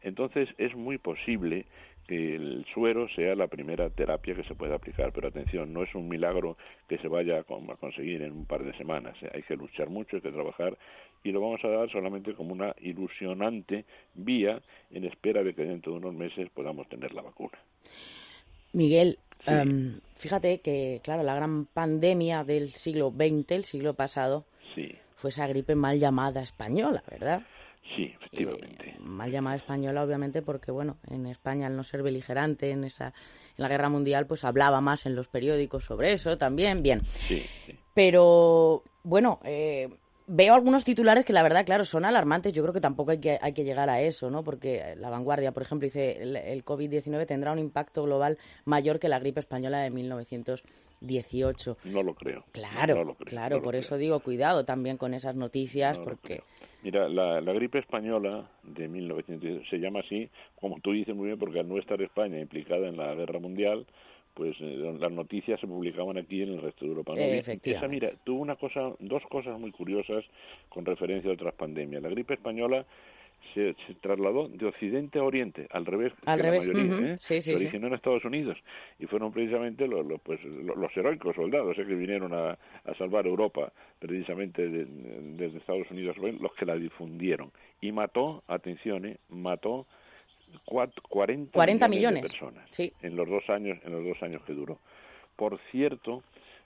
[0.02, 1.64] Entonces es muy posible
[2.08, 6.08] el suero sea la primera terapia que se pueda aplicar, pero atención, no es un
[6.08, 6.56] milagro
[6.88, 9.30] que se vaya a conseguir en un par de semanas, ¿eh?
[9.34, 10.76] hay que luchar mucho, hay que trabajar
[11.24, 13.84] y lo vamos a dar solamente como una ilusionante
[14.14, 14.60] vía
[14.90, 17.58] en espera de que dentro de unos meses podamos tener la vacuna.
[18.72, 24.44] Miguel, em, fíjate que, claro, la gran pandemia del siglo XX, el siglo pasado,
[25.16, 27.42] fue esa gripe mal llamada española, ¿verdad?
[27.96, 28.90] Sí, efectivamente.
[28.90, 33.08] Eh, mal llamada española, obviamente, porque, bueno, en España, al no ser beligerante en, esa,
[33.08, 36.82] en la guerra mundial, pues hablaba más en los periódicos sobre eso también.
[36.82, 37.02] Bien.
[37.28, 37.44] Sí,
[37.94, 39.88] Pero, bueno, eh,
[40.26, 42.52] veo algunos titulares que la verdad, claro, son alarmantes.
[42.52, 44.42] Yo creo que tampoco hay que, hay que llegar a eso, ¿no?
[44.42, 49.08] Porque la vanguardia, por ejemplo, dice el, el COVID-19 tendrá un impacto global mayor que
[49.08, 51.76] la gripe española de 1918.
[51.84, 52.44] No lo creo.
[52.52, 56.42] Claro, claro, por eso digo, cuidado también con esas noticias, porque
[56.82, 60.28] Mira, la, gripe española de 1910 se llama así,
[60.60, 63.86] como tú dices muy bien, porque al no estar España implicada en la guerra mundial,
[64.34, 67.14] pues eh, las noticias se publicaban aquí en el resto de Europa.
[67.16, 70.24] Esa, mira, tuvo una cosa, dos cosas muy curiosas
[70.70, 72.02] con referencia a otras pandemias.
[72.02, 72.84] La gripe española
[73.54, 76.66] se, trasladó de Occidente a Oriente, al revés al que revés.
[76.66, 77.40] la mayoría, ¿eh?
[77.40, 78.58] se originó en Estados Unidos
[78.98, 81.84] y fueron precisamente los, pues, los, heroicos soldados ¿eh?
[81.86, 82.56] que vinieron a,
[82.98, 87.50] salvar Europa precisamente desde Estados Unidos los que la difundieron
[87.80, 89.18] y mató, atención, ¿eh?
[89.28, 89.86] mató
[90.64, 94.78] 40, 40 millones, de personas en los dos años en los dos años que duró.
[95.36, 96.22] Por cierto,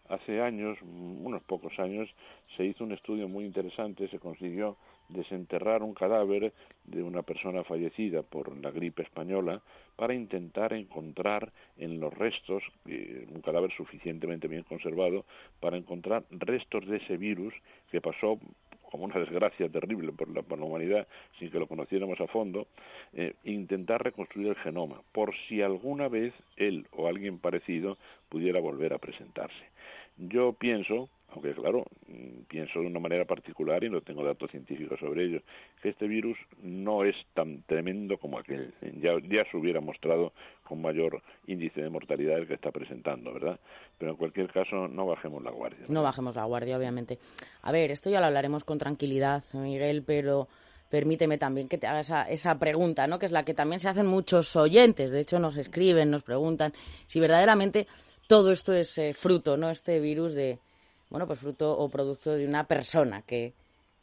[0.08, 2.08] hace años, unos pocos años,
[2.56, 4.76] se hizo un estudio muy interesante, se consiguió
[5.08, 6.52] desenterrar un cadáver
[6.84, 9.62] de una persona fallecida por la gripe española
[9.96, 15.24] para intentar encontrar en los restos, un cadáver suficientemente bien conservado,
[15.60, 17.54] para encontrar restos de ese virus
[17.90, 18.38] que pasó
[18.90, 21.06] como una desgracia terrible por la, humanidad
[21.38, 22.68] sin que lo conociéramos a fondo,
[23.12, 28.92] eh, intentar reconstruir el genoma, por si alguna vez él o alguien parecido pudiera volver
[28.92, 29.64] a presentarse.
[30.16, 34.98] Yo pienso aunque claro, mm, pienso de una manera particular y no tengo datos científicos
[34.98, 35.40] sobre ello,
[35.82, 38.72] que este virus no es tan tremendo como aquel.
[39.00, 40.32] Ya, se hubiera mostrado
[40.64, 43.60] con mayor índice de mortalidad el que está presentando, ¿verdad?
[43.98, 45.84] Pero en cualquier caso, no bajemos la guardia.
[45.88, 47.18] No bajemos la guardia, obviamente.
[47.62, 50.48] A ver, esto ya lo hablaremos con tranquilidad, Miguel, pero
[50.88, 53.18] permíteme también que te haga esa, esa pregunta, ¿no?
[53.18, 55.10] Que es la que también se hacen muchos oyentes.
[55.10, 56.72] De hecho, nos escriben, nos preguntan
[57.06, 57.86] si verdaderamente
[58.28, 59.70] todo esto es eh, fruto, ¿no?
[59.70, 60.58] Este virus de,
[61.10, 63.52] bueno, pues fruto o producto de una persona que,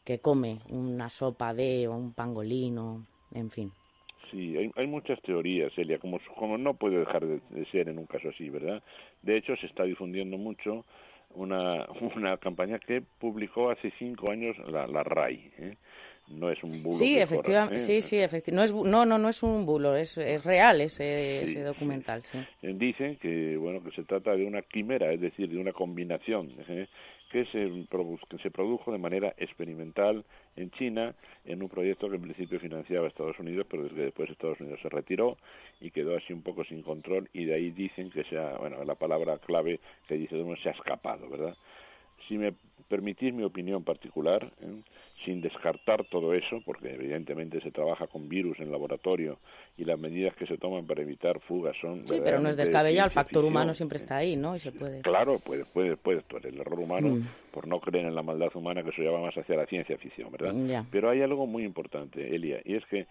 [0.03, 3.71] que come una sopa de o un pangolino, en fin.
[4.31, 8.05] Sí, hay, hay muchas teorías, Elia, como, como no puede dejar de, ser en un
[8.05, 8.81] caso así, ¿verdad?
[9.21, 10.85] De hecho, se está difundiendo mucho
[11.35, 15.77] una, una campaña que publicó hace cinco años la, la RAI, ¿eh?
[16.27, 16.97] No es un bulo.
[16.97, 18.51] Sí, efectivamente, sí, sí, efectivamente.
[18.73, 22.23] No, es, no, no, no es un bulo, es, es real ese, ese documental.
[22.23, 22.37] Sí.
[22.61, 26.51] Eh, dicen que, bueno, que se trata de una quimera, es decir, de una combinación
[26.67, 26.87] ¿eh?
[27.31, 27.69] que, se
[28.29, 30.23] que se produjo de manera experimental
[30.55, 34.59] en China en un proyecto que en principio financiaba Estados Unidos, pero desde después Estados
[34.59, 35.37] Unidos se retiró
[35.81, 38.95] y quedó así un poco sin control y de ahí dicen que sea, bueno, la
[38.95, 41.55] palabra clave que dice uno se ha escapado, ¿verdad?
[42.27, 42.53] Si me
[42.87, 44.81] permitís mi opinión particular, ¿eh?
[45.25, 49.39] sin descartar todo eso, porque evidentemente se trabaja con virus en laboratorio
[49.77, 52.07] y las medidas que se toman para evitar fugas son.
[52.07, 54.55] Sí, pero no es descabellado, el factor humano siempre está ahí, ¿no?
[54.55, 55.01] Y se puede.
[55.01, 57.27] Claro, puede, puede, puede el error humano mm.
[57.51, 59.97] por no creer en la maldad humana, que eso ya va más hacia la ciencia
[59.97, 60.53] ficción, ¿verdad?
[60.91, 63.07] Pero hay algo muy importante, Elia, y es que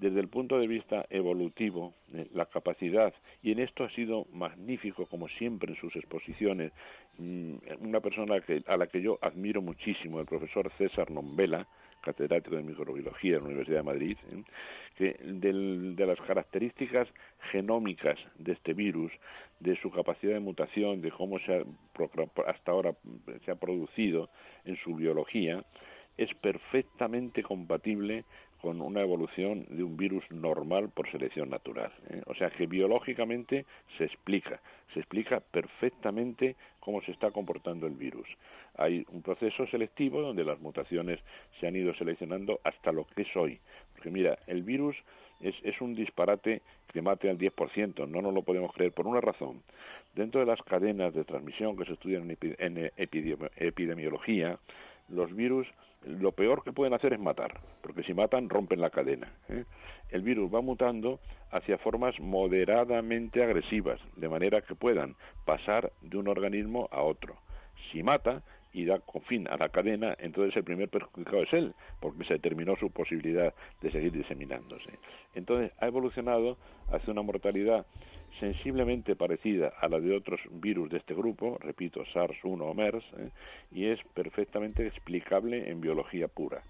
[0.00, 5.04] desde el punto de vista evolutivo, eh, la capacidad, y en esto ha sido magnífico,
[5.06, 6.72] como siempre en sus exposiciones,
[7.18, 8.36] mm, una persona
[8.66, 11.66] a la que yo admiro muchísimo, el profesor César Nombela,
[12.00, 14.42] catedrático de microbiología de la Universidad de Madrid, ¿eh?
[14.96, 17.06] que de las características
[17.52, 19.12] genómicas de este virus,
[19.58, 21.62] de su capacidad de mutación, de cómo se
[22.46, 22.94] hasta ahora
[23.44, 24.30] se ha producido
[24.64, 25.62] en su biología,
[26.16, 28.24] es perfectamente compatible
[28.60, 31.92] con una evolución de un virus normal por selección natural.
[32.10, 32.22] ¿eh?
[32.26, 33.64] O sea que biológicamente
[33.96, 34.60] se explica,
[34.92, 38.28] se explica perfectamente cómo se está comportando el virus.
[38.76, 41.20] Hay un proceso selectivo donde las mutaciones
[41.58, 43.58] se han ido seleccionando hasta lo que es hoy.
[43.94, 44.96] Porque mira, el virus
[45.40, 49.20] es, es un disparate que mate al 10%, no nos lo podemos creer por una
[49.20, 49.62] razón.
[50.14, 54.58] Dentro de las cadenas de transmisión que se estudian en epidemiología,
[55.08, 55.66] los virus
[56.02, 59.32] lo peor que pueden hacer es matar, porque si matan rompen la cadena.
[59.48, 59.64] ¿eh?
[60.10, 66.28] El virus va mutando hacia formas moderadamente agresivas, de manera que puedan pasar de un
[66.28, 67.36] organismo a otro.
[67.92, 72.24] Si mata y da fin a la cadena, entonces el primer perjudicado es él, porque
[72.24, 74.98] se terminó su posibilidad de seguir diseminándose.
[75.34, 76.56] Entonces ha evolucionado
[76.92, 77.84] hacia una mortalidad
[78.40, 83.30] sensiblemente parecida a la de otros virus de este grupo, repito, SARS-1 o MERS, ¿eh?
[83.70, 86.62] y es perfectamente explicable en biología pura.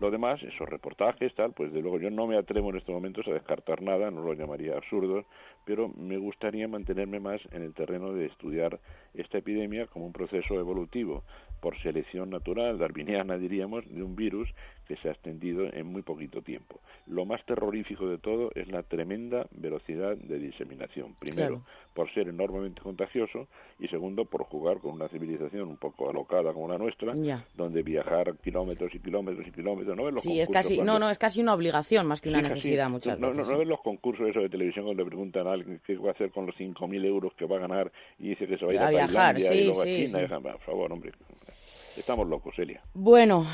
[0.00, 3.28] Lo demás, esos reportajes, tal, pues de luego yo no me atrevo en estos momentos
[3.28, 5.26] a descartar nada, no lo llamaría absurdo,
[5.66, 8.80] pero me gustaría mantenerme más en el terreno de estudiar
[9.12, 11.24] esta epidemia como un proceso evolutivo,
[11.62, 14.52] por selección natural, darwiniana diríamos, de un virus
[14.88, 16.80] que se ha extendido en muy poquito tiempo.
[17.06, 21.14] Lo más terrorífico de todo es la tremenda velocidad de diseminación.
[21.20, 21.62] Primero,
[21.94, 23.46] por ser enormemente contagioso
[23.78, 27.14] y segundo, por jugar con una civilización un poco alocada como la nuestra,
[27.54, 29.96] donde viajar kilómetros y kilómetros y kilómetros.
[29.96, 33.20] No sí, es casi, no, no, es casi una obligación más que una necesidad muchas
[33.20, 33.48] no, veces.
[33.48, 36.12] No, ves los concursos eso de televisión cuando le preguntan a alguien qué va a
[36.12, 38.74] hacer con los 5.000 euros que va a ganar y dice que se va a
[38.74, 40.40] ir a, viajar, sí, y luego a China.
[40.40, 41.12] Por favor, hombre.
[41.96, 42.82] Estamos locos, Elia.
[42.94, 43.46] Bueno,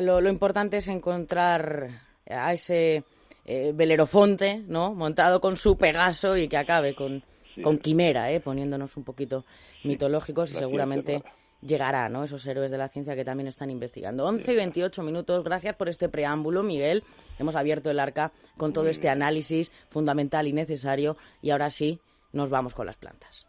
[0.00, 1.88] lo, lo importante es encontrar
[2.28, 3.04] a ese
[3.44, 4.94] eh, Belerofonte, ¿no?
[4.94, 7.22] Montado con su Pegaso y que acabe con,
[7.62, 8.40] con Quimera, ¿eh?
[8.40, 9.44] Poniéndonos un poquito
[9.84, 11.22] mitológicos y seguramente
[11.60, 12.24] llegará, ¿no?
[12.24, 14.26] Esos héroes de la ciencia que también están investigando.
[14.26, 15.44] 11 y 28 minutos.
[15.44, 17.02] Gracias por este preámbulo, Miguel.
[17.38, 21.16] Hemos abierto el arca con todo este análisis fundamental y necesario.
[21.40, 22.00] Y ahora sí,
[22.32, 23.46] nos vamos con las plantas.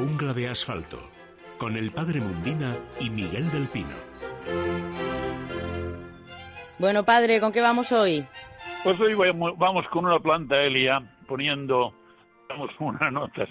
[0.00, 1.10] Jungla de asfalto,
[1.58, 3.94] con el padre Mundina y Miguel del Pino.
[6.78, 8.24] Bueno, padre, ¿con qué vamos hoy?
[8.82, 9.12] Pues hoy
[9.58, 11.92] vamos con una planta, Elia, poniendo,
[12.48, 13.50] digamos, unas notas,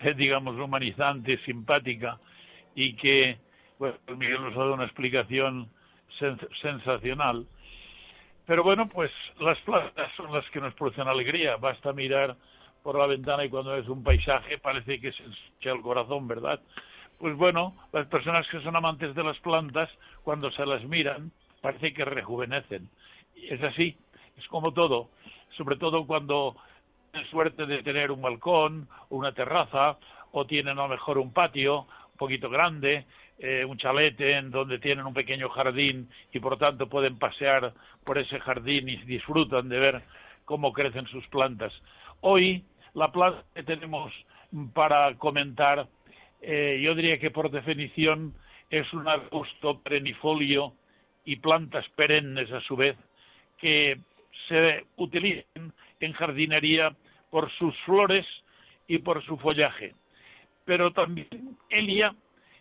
[0.00, 2.18] eh, digamos, humanizante, simpática,
[2.74, 3.38] y que,
[3.78, 5.70] bueno, Miguel nos ha dado una explicación
[6.60, 7.46] sensacional.
[8.44, 11.56] Pero bueno, pues las plantas son las que nos producen alegría.
[11.56, 12.36] Basta mirar
[12.86, 15.24] por la ventana y cuando ves un paisaje parece que se
[15.58, 16.60] echa el corazón, ¿verdad?
[17.18, 19.90] Pues bueno, las personas que son amantes de las plantas,
[20.22, 22.88] cuando se las miran, parece que rejuvenecen.
[23.34, 23.96] Y es así,
[24.38, 25.08] es como todo,
[25.56, 26.54] sobre todo cuando
[27.10, 29.98] tienen suerte de tener un balcón, una terraza,
[30.30, 33.04] o tienen a lo mejor un patio un poquito grande,
[33.40, 38.16] eh, un chalete en donde tienen un pequeño jardín y por tanto pueden pasear por
[38.16, 40.02] ese jardín y disfrutan de ver
[40.44, 41.72] cómo crecen sus plantas.
[42.20, 42.64] Hoy
[42.96, 44.10] la planta que tenemos
[44.72, 45.86] para comentar,
[46.40, 48.34] eh, yo diría que por definición
[48.70, 50.72] es un arbusto perennifolio
[51.24, 52.96] y plantas perennes a su vez
[53.58, 53.98] que
[54.48, 56.96] se utilizan en jardinería
[57.30, 58.26] por sus flores
[58.88, 59.94] y por su follaje.
[60.64, 62.14] Pero también Elia,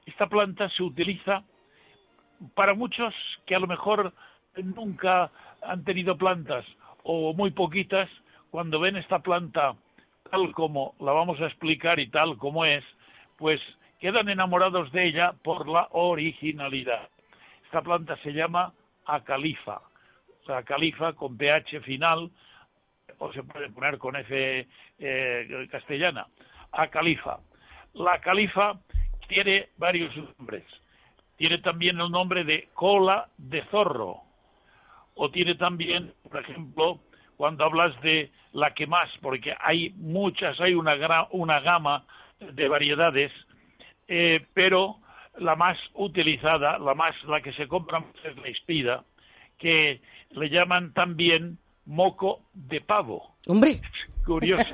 [0.05, 1.43] esta planta se utiliza
[2.55, 3.13] para muchos
[3.45, 4.13] que a lo mejor
[4.57, 6.65] nunca han tenido plantas
[7.03, 8.09] o muy poquitas,
[8.51, 9.75] cuando ven esta planta
[10.35, 12.83] tal como la vamos a explicar y tal como es,
[13.37, 13.61] pues
[13.99, 17.07] quedan enamorados de ella por la originalidad.
[17.63, 18.73] Esta planta se llama
[19.05, 22.29] acalifa, o sea, acalifa con pH final,
[23.17, 24.67] o se puede poner con F
[24.99, 26.27] eh, castellana,
[26.73, 27.39] acalifa.
[27.93, 28.73] La califa
[29.29, 30.65] tiene varios nombres.
[31.37, 34.17] Tiene también el nombre de cola de zorro.
[35.13, 36.99] O tiene también, por ejemplo,
[37.37, 40.95] cuando hablas de la que más, porque hay muchas, hay una,
[41.31, 42.05] una gama
[42.39, 43.31] de variedades,
[44.07, 44.97] eh, pero
[45.37, 49.03] la más utilizada, la más, la que se compra es la espida,
[49.57, 53.35] que le llaman también moco de pavo.
[53.47, 53.81] Hombre.
[54.25, 54.73] Curioso.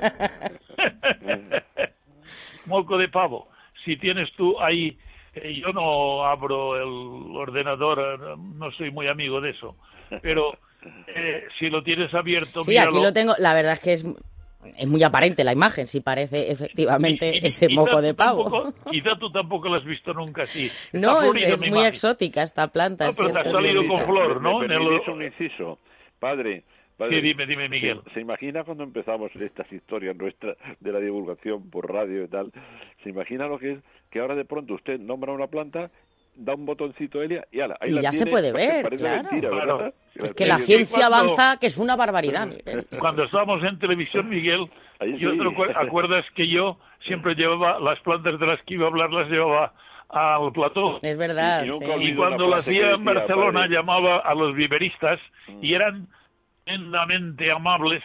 [2.66, 3.48] moco de pavo.
[3.84, 4.96] Si tienes tú ahí,
[5.34, 9.76] eh, yo no abro el ordenador, eh, no soy muy amigo de eso,
[10.22, 10.58] pero
[11.06, 12.62] eh, si lo tienes abierto.
[12.62, 13.34] Sí, aquí lo tengo.
[13.38, 14.06] La verdad es que es,
[14.78, 18.72] es muy aparente la imagen, si parece efectivamente ese moco de pavo.
[18.90, 20.70] quizá tú tampoco lo has visto nunca así.
[20.92, 23.06] No, es, muy exótica esta planta.
[23.06, 24.60] No, pero te has salido con flor, ¿no?
[24.60, 25.78] Me, un inciso.
[26.18, 26.64] Padre,
[27.08, 28.00] Sí, dime, dime, Miguel.
[28.14, 32.52] ¿Se, imagina cuando empezamos estas historias nuestras de la divulgación por radio y tal?
[33.02, 33.78] ¿Se imagina lo que es
[34.10, 35.90] que ahora de pronto usted nombra una planta
[36.34, 39.92] da un botoncito Elia y ala, ahí y ya se puede ver, claro.
[40.14, 42.48] Es que la ciencia avanza, que es una barbaridad.
[42.98, 44.68] Cuando estábamos en televisión, Miguel,
[45.18, 49.10] yo te acuerdas que yo siempre llevaba las plantas de las que iba a hablar,
[49.10, 49.72] las llevaba
[50.08, 50.98] al plató.
[51.02, 51.64] Es verdad.
[51.64, 55.18] Y, cuando lo hacía en Barcelona, llamaba a los viveristas
[55.48, 55.74] y mm.
[55.74, 56.08] eran
[56.64, 58.02] tremendamente amables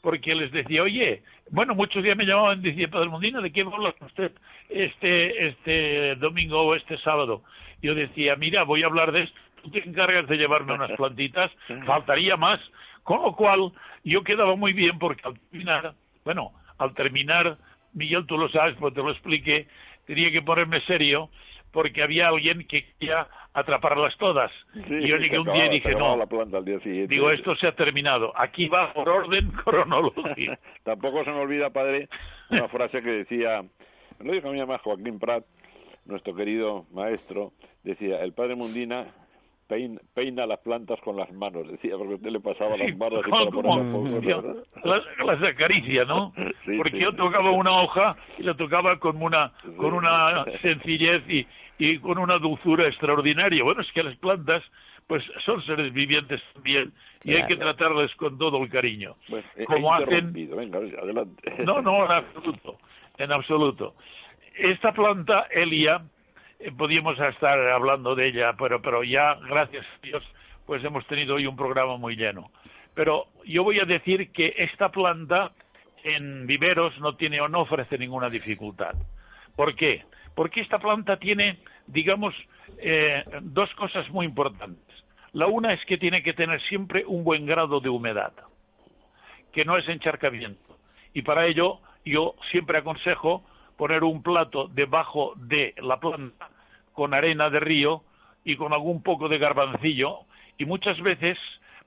[0.00, 3.64] porque les decía, oye, bueno, muchos días me llamaban y decían, Padre Mundina, ¿de qué
[3.64, 4.32] va a hablar usted
[4.68, 7.42] este, este domingo o este sábado?
[7.82, 11.50] Yo decía, mira, voy a hablar de esto, tú te encargas de llevarme unas plantitas,
[11.86, 12.60] faltaría más.
[13.02, 13.72] Con lo cual,
[14.04, 17.56] yo quedaba muy bien porque al terminar, bueno, al terminar,
[17.94, 19.66] Miguel, tú lo sabes, porque te lo expliqué,
[20.06, 21.30] tenía que ponerme serio
[21.72, 24.50] porque había alguien que quería atraparlas todas.
[24.74, 26.16] y yo llegué un día y dije, no,
[27.06, 28.32] digo, esto se ha terminado.
[28.36, 30.54] Aquí va por orden cronológico.
[30.84, 32.08] Tampoco se me olvida, padre,
[32.50, 33.62] una frase que decía,
[34.20, 35.44] lo dijo mi mamá Joaquín Prat,
[36.08, 37.52] nuestro querido maestro,
[37.84, 39.06] decía, el padre Mundina
[40.14, 43.66] peina, las plantas con las manos, decía, porque usted le pasaba las manos y por
[44.84, 46.32] las, las acaricia, ¿no?
[46.78, 51.46] porque yo tocaba una hoja y la tocaba con una, con una sencillez y,
[51.78, 53.62] y con una dulzura extraordinaria.
[53.62, 54.62] Bueno, es que las plantas
[55.06, 56.92] pues son seres vivientes también
[57.24, 59.16] y hay que tratarles con todo el cariño.
[59.66, 60.32] Como hacen...
[60.32, 61.64] Venga, adelante.
[61.64, 62.78] No, no, en absoluto,
[63.18, 63.94] en absoluto.
[64.58, 66.02] Esta planta, Elia,
[66.58, 70.24] eh, podíamos estar hablando de ella, pero, pero ya, gracias a Dios,
[70.66, 72.50] pues hemos tenido hoy un programa muy lleno.
[72.92, 75.52] Pero yo voy a decir que esta planta
[76.02, 78.96] en viveros no tiene o no ofrece ninguna dificultad.
[79.54, 80.04] ¿Por qué?
[80.34, 82.34] Porque esta planta tiene, digamos,
[82.78, 85.04] eh, dos cosas muy importantes.
[85.34, 88.32] La una es que tiene que tener siempre un buen grado de humedad,
[89.52, 90.78] que no es encharcamiento.
[91.14, 93.44] Y para ello yo siempre aconsejo
[93.78, 96.50] poner un plato debajo de la planta
[96.92, 98.02] con arena de río
[98.44, 100.18] y con algún poco de garbancillo
[100.58, 101.38] y muchas veces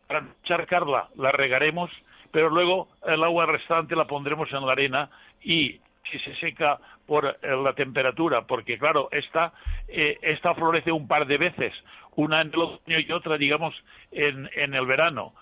[0.07, 1.91] para encharcarla la regaremos,
[2.31, 5.09] pero luego el agua restante la pondremos en la arena
[5.43, 9.53] y si se seca por eh, la temperatura, porque claro, esta,
[9.89, 11.73] eh, esta florece un par de veces,
[12.15, 13.75] una en el otoño y otra, digamos,
[14.11, 15.33] en, en el verano.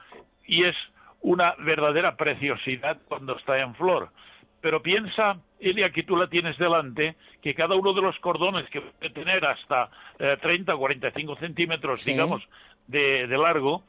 [0.45, 0.75] Y es
[1.21, 4.09] una verdadera preciosidad cuando está en flor.
[4.61, 8.81] Pero piensa, Elia, que tú la tienes delante, que cada uno de los cordones que
[8.81, 12.41] puede tener hasta eh, 30 o 45 centímetros, digamos,
[12.87, 13.83] de, de, largo,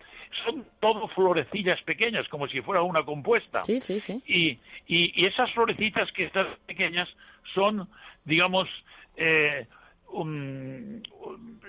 [0.45, 3.65] son todo florecillas pequeñas, como si fuera una compuesta.
[3.65, 4.23] Sí, sí, sí.
[4.27, 7.09] Y, y, esas florecitas que están pequeñas
[7.55, 7.89] son,
[8.25, 8.69] digamos,
[9.17, 9.67] eh,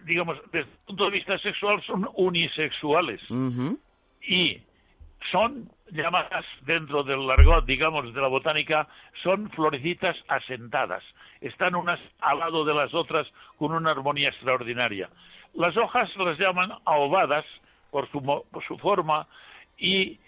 [0.06, 3.22] digamos, desde el punto de vista sexual son unisexuales.
[4.28, 4.62] Y
[5.32, 8.88] son llamadas dentro del largot, digamos, de la botánica,
[9.24, 11.04] son florecitas asentadas.
[11.42, 13.28] Están unas al lado de las otras
[13.58, 15.10] con una armonía extraordinaria.
[15.54, 17.46] Las hojas las llaman ahobadas
[17.92, 19.28] por su, por su forma
[19.78, 20.20] y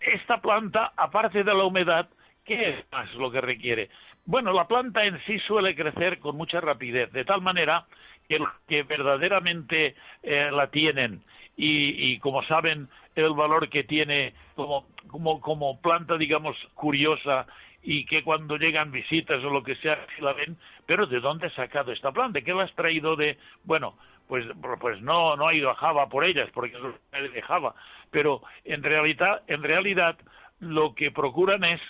[0.00, 2.08] esta planta, aparte de la humedad,
[2.44, 3.90] ¿qué es más lo que requiere?
[4.24, 7.86] Bueno, la planta en sí suele crecer con mucha rapidez, de tal manera
[8.28, 11.22] que los que verdaderamente eh, la tienen
[11.56, 17.46] y, como saben el valor que tiene como, como, como planta, digamos, curiosa
[17.82, 20.56] y que cuando llegan visitas o lo que sea, la ven,
[20.86, 22.40] pero ¿de dónde has sacado esta planta?
[22.40, 23.36] ¿Qué la has traído de...?
[23.64, 23.96] Bueno,
[24.28, 24.46] pues,
[24.80, 26.76] pues no, no ha ido a Java por ellas, porque
[27.12, 27.74] es de Java,
[28.10, 30.16] pero en realidad, en realidad
[30.60, 31.80] lo que procuran es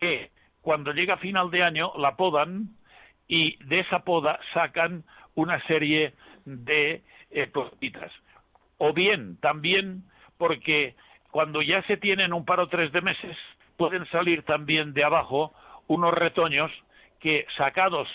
[0.00, 0.30] que
[0.60, 2.70] cuando llega final de año la podan
[3.28, 5.04] y de esa poda sacan
[5.34, 8.12] una serie de eh, plantitas.
[8.78, 10.02] O bien, también
[10.40, 10.94] porque
[11.30, 13.36] cuando ya se tienen un par o tres de meses,
[13.76, 15.52] pueden salir también de abajo
[15.86, 16.72] unos retoños
[17.20, 18.08] que sacados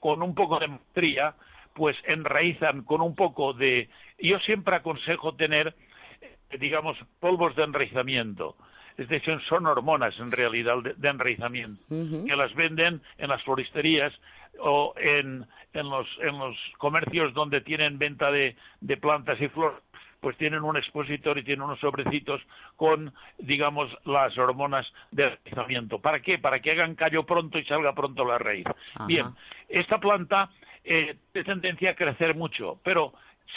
[0.00, 1.34] con un poco de maestría,
[1.74, 3.88] pues enraizan con un poco de...
[4.18, 5.76] Yo siempre aconsejo tener,
[6.20, 8.56] eh, digamos, polvos de enraizamiento.
[8.96, 14.12] Es decir, son hormonas en realidad de, enraizamiento, que las venden en las floristerías
[14.58, 19.78] o en, en, los, en los comercios donde tienen venta de, de plantas y flores
[20.20, 22.40] pues tienen un expositor y tienen unos sobrecitos
[22.76, 25.98] con, digamos, las hormonas de enraizamiento.
[26.00, 26.38] ¿Para qué?
[26.38, 28.66] Para que hagan callo pronto y salga pronto la raíz.
[29.06, 29.26] Bien,
[29.68, 30.50] esta planta
[30.84, 33.12] eh, tiene tendencia a crecer mucho, pero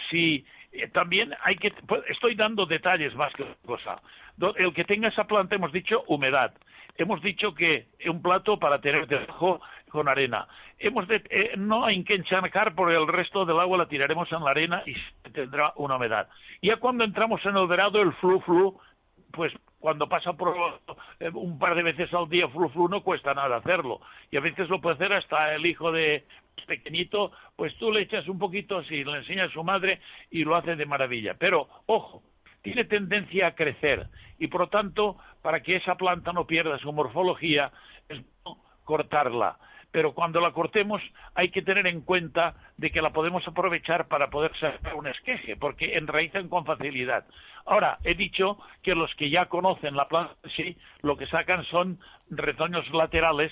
[0.10, 4.02] si eh, también hay que, pues, estoy dando detalles más que cosa
[4.58, 6.54] el que tenga esa planta, hemos dicho humedad.
[6.98, 9.62] Hemos dicho que un plato para tener debajo
[9.92, 10.48] con arena.
[10.80, 14.44] Hemos de, eh, no hay que encharcar por el resto del agua la tiraremos en
[14.44, 14.96] la arena y
[15.32, 16.28] tendrá una humedad.
[16.62, 18.80] Ya cuando entramos en el verano, el flu flu,
[19.32, 20.56] pues cuando pasa por
[21.20, 24.02] eh, un par de veces al día flu flu no cuesta nada hacerlo.
[24.32, 26.26] Y a veces lo puede hacer hasta el hijo de
[26.68, 30.56] pequeñito, pues tú le echas un poquito, si le enseñas a su madre y lo
[30.56, 31.36] hace de maravilla.
[31.38, 32.24] Pero, ojo,
[32.62, 34.08] tiene tendencia a crecer
[34.40, 37.72] y por lo tanto, para que esa planta no pierda su morfología,
[38.10, 38.22] es
[38.84, 39.58] cortarla.
[39.92, 41.02] Pero cuando la cortemos
[41.36, 45.58] hay que tener en cuenta de que la podemos aprovechar para poder sacar un esqueje,
[45.58, 47.26] porque enraizan con facilidad.
[47.66, 52.00] Ahora, he dicho que los que ya conocen la planta, sí, lo que sacan son
[52.30, 53.52] retoños laterales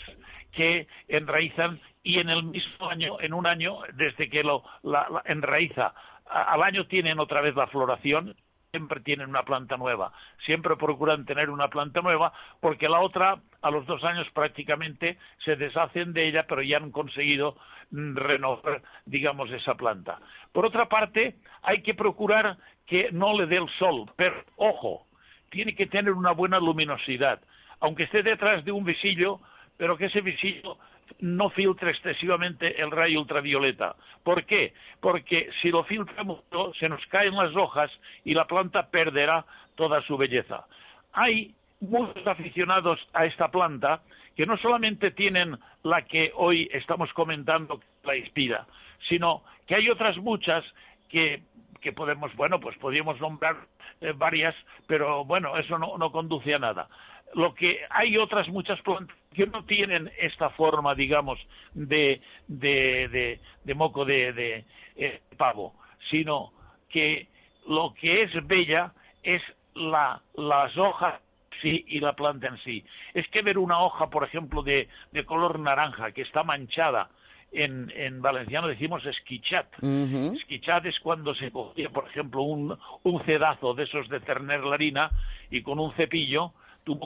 [0.54, 5.94] que enraizan y en el mismo año, en un año, desde que lo la enraiza,
[6.26, 8.36] al año tienen otra vez la floración,
[8.72, 10.11] siempre tienen una planta nueva,
[10.45, 15.55] siempre procuran tener una planta nueva, porque la otra a los dos años prácticamente se
[15.55, 17.57] deshacen de ella, pero ya han conseguido
[17.89, 20.20] mm, renovar, digamos, esa planta.
[20.51, 25.07] Por otra parte, hay que procurar que no le dé el sol, pero ojo,
[25.49, 27.41] tiene que tener una buena luminosidad,
[27.80, 29.39] aunque esté detrás de un visillo,
[29.78, 30.78] pero que ese visillo
[31.20, 33.95] no filtra excesivamente el rayo ultravioleta.
[34.24, 34.74] ¿Por qué?
[34.99, 37.91] Porque si lo filtra mucho, se nos caen las hojas
[38.24, 39.45] y la planta perderá
[39.76, 40.66] toda su belleza.
[41.14, 44.01] Hay muchos aficionados a esta planta
[44.36, 48.66] que no solamente tienen la que hoy estamos comentando, la inspira,
[49.07, 50.64] sino que hay otras muchas
[51.10, 51.41] que,
[51.82, 53.57] que podemos, bueno, pues podríamos nombrar
[54.01, 54.55] eh, varias,
[54.88, 56.88] pero bueno, eso no, no conduce a nada
[57.36, 61.40] lo que hay otras muchas plantas que no tienen esta forma, digamos,
[61.74, 64.66] de, de, de, moco de,
[64.96, 65.76] eh, pavo,
[66.10, 66.52] sino
[66.90, 67.28] que
[67.68, 68.92] lo que es bella
[69.24, 69.42] es
[69.76, 71.22] la, las hojas
[71.62, 72.84] sí y la planta en sí.
[73.14, 77.10] Es que ver una hoja, por ejemplo, de, de color naranja que está manchada,
[77.52, 79.68] en, en valenciano decimos esquichat.
[79.82, 84.76] Esquichat es cuando se cogía, por ejemplo, un, un cedazo de esos de terner la
[84.76, 85.12] harina
[85.50, 86.54] y con un cepillo
[86.84, 87.00] tú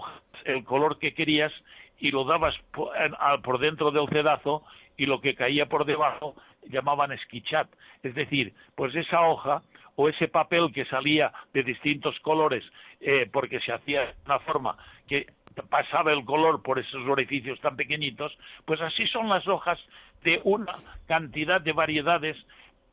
[0.45, 1.51] el color que querías
[1.99, 4.63] y lo dabas por, dentro del cedazo
[4.97, 6.35] y lo que caía por debajo
[6.69, 7.69] llamaban esquichat.
[8.03, 9.61] Es decir, pues esa hoja
[9.95, 12.63] o ese papel que salía de distintos colores
[12.99, 15.27] eh, porque se hacía de una forma que
[15.69, 19.79] pasaba el color por esos orificios tan pequeñitos, pues así son las hojas
[20.23, 20.73] de una
[21.07, 22.37] cantidad de variedades.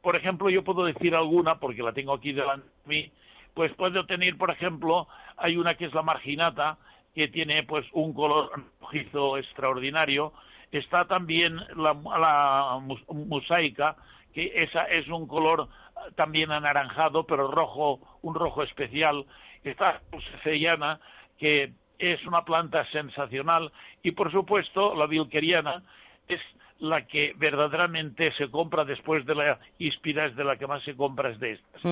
[0.02, 3.12] Por ejemplo, yo puedo decir alguna, porque la tengo aquí delante de mí,
[3.54, 6.78] pues puedo tener, por ejemplo, hay una que es la marginata,
[7.14, 10.32] que tiene pues un color rojizo extraordinario.
[10.70, 13.96] Está también la, la mosaica,
[14.32, 15.68] que esa es un color
[16.14, 19.26] también anaranjado, pero rojo, un rojo especial.
[19.64, 21.00] Está la sevillana,
[21.38, 23.72] que es una planta sensacional.
[24.02, 25.82] Y por supuesto, la vilqueriana
[26.28, 26.40] es
[26.80, 30.96] la que verdaderamente se compra después de la híspida es de la que más se
[30.96, 31.82] compra es de estas.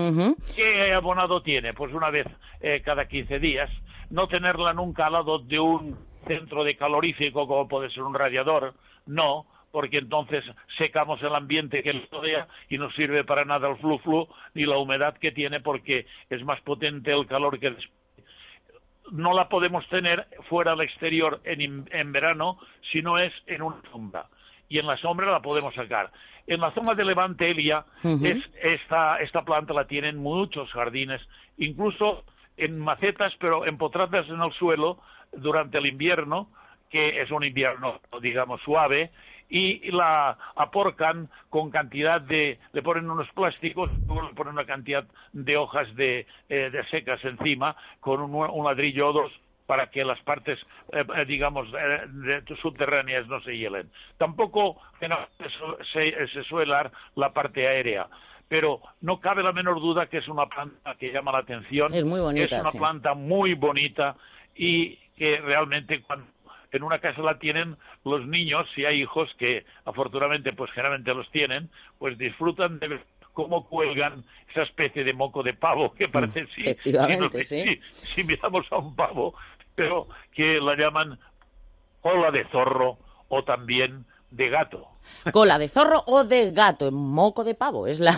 [0.57, 1.75] ¿Qué abonado tiene?
[1.75, 2.27] Pues una vez
[2.61, 3.71] eh, cada 15 días,
[4.11, 8.75] no tenerla nunca al lado de un centro de calorífico como puede ser un radiador,
[9.07, 10.43] no, porque entonces
[10.79, 14.79] secamos el ambiente que le rodea y no sirve para nada el flu-flu ni la
[14.79, 17.77] humedad que tiene porque es más potente el calor que
[19.13, 22.59] no la podemos tener fuera al exterior en, en verano
[22.91, 24.27] si no es en una sombra
[24.69, 26.11] y en la sombra la podemos sacar.
[26.47, 31.21] En la zona de Levante Elia, es esta, esta planta la tienen muchos jardines,
[31.59, 32.25] incluso
[32.57, 34.99] en macetas, pero empotradas en el suelo
[35.33, 36.49] durante el invierno,
[36.91, 39.11] que es un invierno, digamos, suave,
[39.51, 45.57] y la aporcan con cantidad de, le ponen unos plásticos, le ponen una cantidad de
[45.57, 49.33] hojas de, eh, de secas encima, con un, un, ladrillo o dos
[49.69, 50.59] para que las partes,
[50.93, 53.91] eh, eh digamos, eh, subterráneas no se hielen.
[54.17, 54.81] Tampoco
[55.93, 58.09] se, se suele dar la parte aérea
[58.49, 61.93] pero no cabe la menor duda que es una planta que llama la atención.
[61.93, 62.57] Es muy bonita.
[62.57, 62.79] Es una sí.
[62.79, 64.17] planta muy bonita
[64.57, 66.25] y que realmente cuando
[66.73, 71.31] en una casa la tienen los niños, si hay hijos que afortunadamente pues generalmente los
[71.31, 73.01] tienen, pues disfrutan de ver
[73.35, 77.81] cómo cuelgan esa especie de moco de pavo que parece si, Efectivamente, si, sí.
[77.93, 79.35] si, si miramos a un pavo,
[79.79, 81.21] pero que la llaman
[82.03, 82.99] cola de zorro
[83.29, 84.89] o también de gato.
[85.33, 88.11] Cola de zorro o de gato, moco de pavo, es la,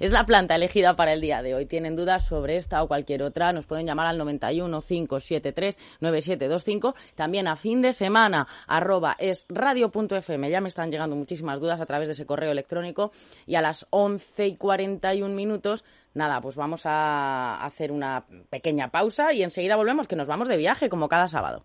[0.00, 1.66] es la planta elegida para el día de hoy.
[1.66, 7.46] Tienen dudas sobre esta o cualquier otra, nos pueden llamar al 91 573 9725, también
[7.46, 10.50] a fin de semana, arroba es radio.fm.
[10.50, 13.12] Ya me están llegando muchísimas dudas a través de ese correo electrónico
[13.46, 19.32] y a las 11 y 41 minutos Nada, pues vamos a hacer una pequeña pausa
[19.32, 21.64] y enseguida volvemos, que nos vamos de viaje como cada sábado.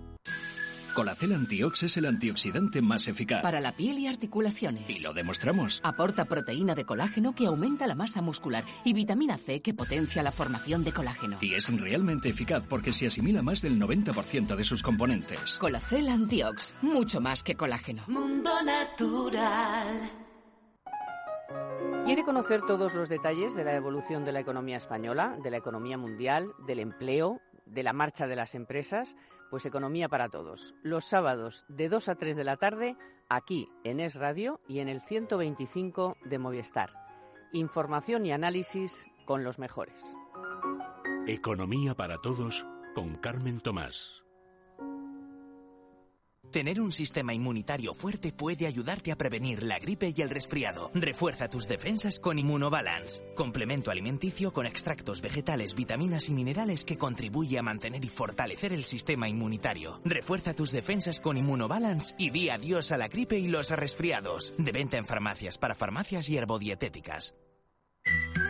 [0.93, 3.41] Colacel Antiox es el antioxidante más eficaz.
[3.41, 4.89] Para la piel y articulaciones.
[4.89, 5.79] Y lo demostramos.
[5.83, 10.31] Aporta proteína de colágeno que aumenta la masa muscular y vitamina C que potencia la
[10.31, 11.37] formación de colágeno.
[11.41, 15.57] Y es realmente eficaz porque se asimila más del 90% de sus componentes.
[15.57, 18.03] Colacel Antiox, mucho más que colágeno.
[18.07, 20.11] Mundo Natural.
[22.05, 25.97] ¿Quiere conocer todos los detalles de la evolución de la economía española, de la economía
[25.97, 29.15] mundial, del empleo, de la marcha de las empresas?
[29.51, 30.73] Pues Economía para Todos.
[30.81, 32.95] Los sábados de 2 a 3 de la tarde,
[33.27, 36.89] aquí en Es Radio y en el 125 de Movistar.
[37.51, 40.17] Información y análisis con los mejores.
[41.27, 44.20] Economía para Todos con Carmen Tomás.
[46.51, 50.91] Tener un sistema inmunitario fuerte puede ayudarte a prevenir la gripe y el resfriado.
[50.93, 57.57] Refuerza tus defensas con Immunobalance, complemento alimenticio con extractos vegetales, vitaminas y minerales que contribuye
[57.57, 60.01] a mantener y fortalecer el sistema inmunitario.
[60.03, 64.53] Refuerza tus defensas con Immunobalance y di adiós a la gripe y los resfriados.
[64.57, 67.33] De venta en farmacias para farmacias y herbodietéticas.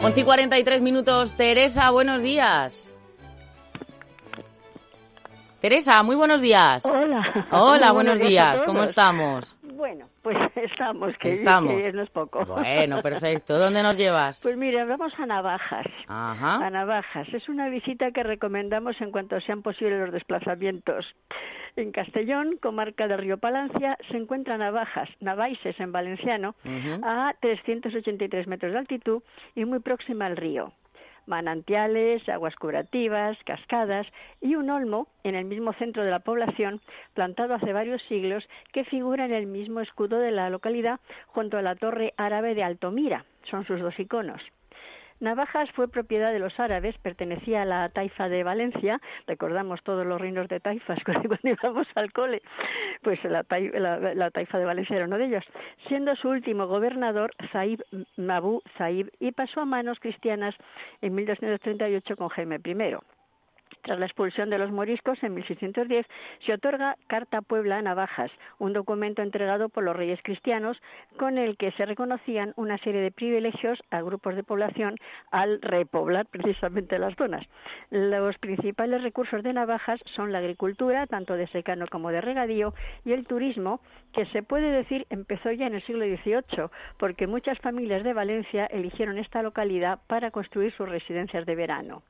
[0.00, 1.34] 11 y 43 minutos.
[1.36, 2.94] Teresa, buenos días.
[5.60, 6.84] Teresa, muy buenos días.
[6.86, 7.46] Hola.
[7.50, 8.62] Hola, buenos, días.
[8.64, 9.57] ¿Cómo estamos?
[9.78, 11.72] Bueno, pues estamos, que, estamos.
[11.72, 12.44] que no es poco.
[12.44, 13.56] Bueno, perfecto.
[13.58, 14.40] ¿Dónde nos llevas?
[14.42, 15.86] Pues mira, vamos a Navajas.
[16.08, 16.66] Ajá.
[16.66, 17.28] A Navajas.
[17.32, 21.06] Es una visita que recomendamos en cuanto sean posibles los desplazamientos.
[21.76, 27.00] En Castellón, comarca de Río Palancia, se encuentra Navajas, Navaises en valenciano, Uh -huh.
[27.04, 29.22] a 383 metros de altitud
[29.54, 30.72] y muy próxima al río
[31.28, 34.06] manantiales, aguas curativas, cascadas
[34.40, 36.80] y un olmo en el mismo centro de la población,
[37.14, 41.62] plantado hace varios siglos, que figura en el mismo escudo de la localidad junto a
[41.62, 43.24] la torre árabe de Altomira.
[43.50, 44.42] Son sus dos iconos.
[45.20, 50.20] Navajas fue propiedad de los árabes, pertenecía a la taifa de Valencia, recordamos todos los
[50.20, 52.42] reinos de taifas cuando íbamos al cole,
[53.02, 55.44] pues la, taifa de Valencia era uno de ellos,
[55.88, 57.82] siendo su último gobernador Zaib
[58.16, 60.54] Mabu Zaib y pasó a manos cristianas
[61.02, 63.17] en 1238 con Jaime I.
[63.82, 66.06] Tras la expulsión de los moriscos en 1610,
[66.44, 70.76] se otorga Carta Puebla Navajas, un documento entregado por los reyes cristianos
[71.16, 74.96] con el que se reconocían una serie de privilegios a grupos de población
[75.30, 77.46] al repoblar precisamente las zonas.
[77.90, 83.12] Los principales recursos de Navajas son la agricultura, tanto de secano como de regadío, y
[83.12, 83.80] el turismo,
[84.12, 88.66] que se puede decir empezó ya en el siglo XVIII, porque muchas familias de Valencia
[88.66, 92.02] eligieron esta localidad para construir sus residencias de verano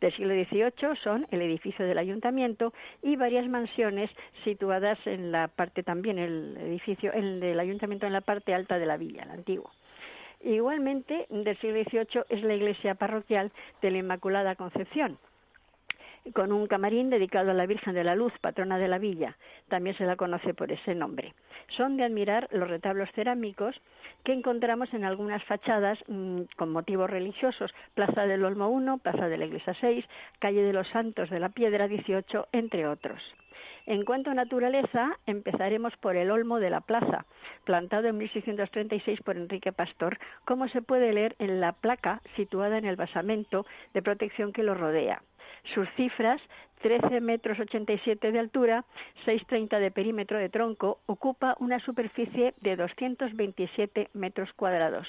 [0.00, 2.72] del siglo XVIII son el edificio del ayuntamiento
[3.02, 4.10] y varias mansiones
[4.44, 8.86] situadas en la parte también el edificio el del ayuntamiento en la parte alta de
[8.86, 9.70] la villa, el antiguo.
[10.42, 15.18] Igualmente, del siglo XVIII es la iglesia parroquial de la Inmaculada Concepción,
[16.34, 19.36] con un camarín dedicado a la Virgen de la Luz, patrona de la villa.
[19.68, 21.34] También se la conoce por ese nombre.
[21.76, 23.74] Son de admirar los retablos cerámicos
[24.24, 29.38] que encontramos en algunas fachadas mm, con motivos religiosos, Plaza del Olmo 1, Plaza de
[29.38, 30.04] la Iglesia 6,
[30.38, 33.20] Calle de los Santos de la Piedra 18, entre otros.
[33.86, 37.24] En cuanto a naturaleza, empezaremos por el Olmo de la Plaza,
[37.64, 42.84] plantado en 1636 por Enrique Pastor, como se puede leer en la placa situada en
[42.84, 45.22] el basamento de protección que lo rodea.
[45.74, 46.40] Sus cifras
[46.82, 48.84] 13 metros 87 de altura,
[49.26, 55.06] 6,30 de perímetro de tronco, ocupa una superficie de 227 metros cuadrados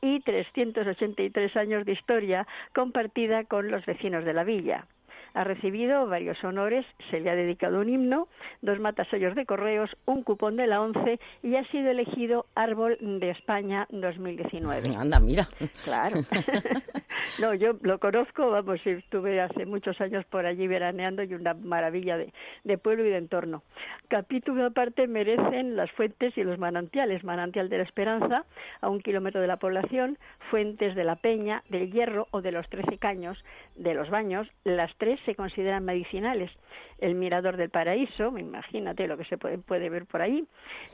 [0.00, 4.86] y 383 años de historia compartida con los vecinos de la villa.
[5.34, 8.28] Ha recibido varios honores, se le ha dedicado un himno,
[8.62, 13.30] dos matasellos de correos, un cupón de la ONCE y ha sido elegido Árbol de
[13.30, 14.96] España 2019.
[14.96, 15.48] Anda, mira.
[15.84, 16.16] Claro.
[17.40, 22.16] no, yo lo conozco, vamos, estuve hace muchos años por allí veraneando y una maravilla
[22.16, 22.32] de,
[22.64, 23.62] de pueblo y de entorno.
[24.08, 27.22] Capítulo aparte merecen las fuentes y los manantiales.
[27.24, 28.44] Manantial de la Esperanza,
[28.80, 30.18] a un kilómetro de la población,
[30.50, 33.38] fuentes de la Peña, del Hierro o de los Trece Caños,
[33.76, 36.50] de los Baños, las tres se consideran medicinales.
[36.98, 40.44] El Mirador del Paraíso, imagínate lo que se puede, puede ver por ahí,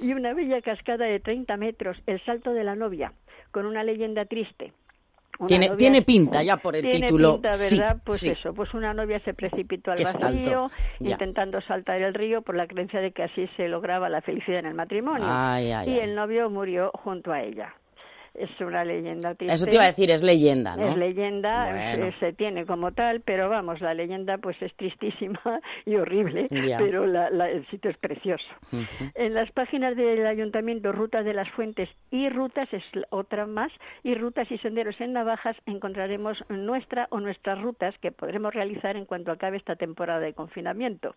[0.01, 3.13] y una bella cascada de 30 metros, el Salto de la Novia,
[3.51, 4.73] con una leyenda triste.
[5.47, 7.35] tiene, tiene pinta ya por el título.
[7.35, 7.97] Pinta, ¿verdad?
[8.05, 10.69] pues eso, pues una novia se precipitó al vacío
[11.01, 14.67] intentando saltar el río por la creencia de que así se lograba la felicidad en
[14.67, 15.27] el matrimonio.
[15.87, 17.75] y el novio murió junto a ella
[18.39, 19.55] es una leyenda triste.
[19.55, 20.89] Eso te iba a decir, es leyenda, ¿no?
[20.89, 25.41] Es leyenda, se, tiene como tal, pero vamos, la leyenda pues es tristísima
[25.85, 28.45] y horrible, pero el sitio es precioso.
[29.15, 33.73] En las páginas del ayuntamiento, Rutas de las Fuentes y Rutas, es otra más,
[34.03, 39.05] y Rutas y Senderos en Navajas, encontraremos nuestra o nuestras rutas que podremos realizar en
[39.05, 41.15] cuanto acabe esta temporada de confinamiento.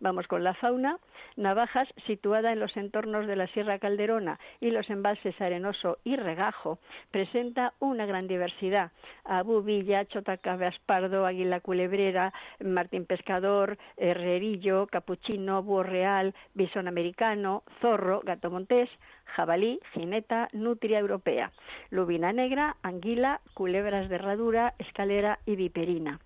[0.00, 0.98] Vamos con la fauna.
[1.36, 6.78] Navajas, situada en los entornos de la Sierra Calderona y los embalses Arenoso y Regajo,
[7.10, 8.92] presenta una gran diversidad.
[9.24, 18.50] Abubilla, Chotacabe Aspardo, Águila Culebrera, Martín Pescador, Herrerillo, Capuchino, Búho Real, Bisón Americano, Zorro, Gato
[18.50, 18.90] Montés,
[19.24, 21.52] jabalí, jineta, nutria europea,
[21.90, 26.20] lubina negra, anguila, culebras de herradura, escalera y viperina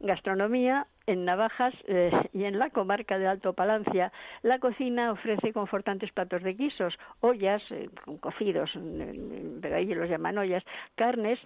[0.00, 4.12] gastronomía en Navajas eh, y en la comarca de Alto Palancia.
[4.42, 7.88] La cocina ofrece confortantes platos de guisos, ollas, eh,
[8.20, 8.70] cocidos,
[9.60, 11.38] pero ahí los llaman ollas, carnes,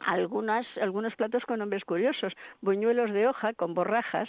[0.00, 4.28] algunas, algunos platos con nombres curiosos, buñuelos de hoja con borrajas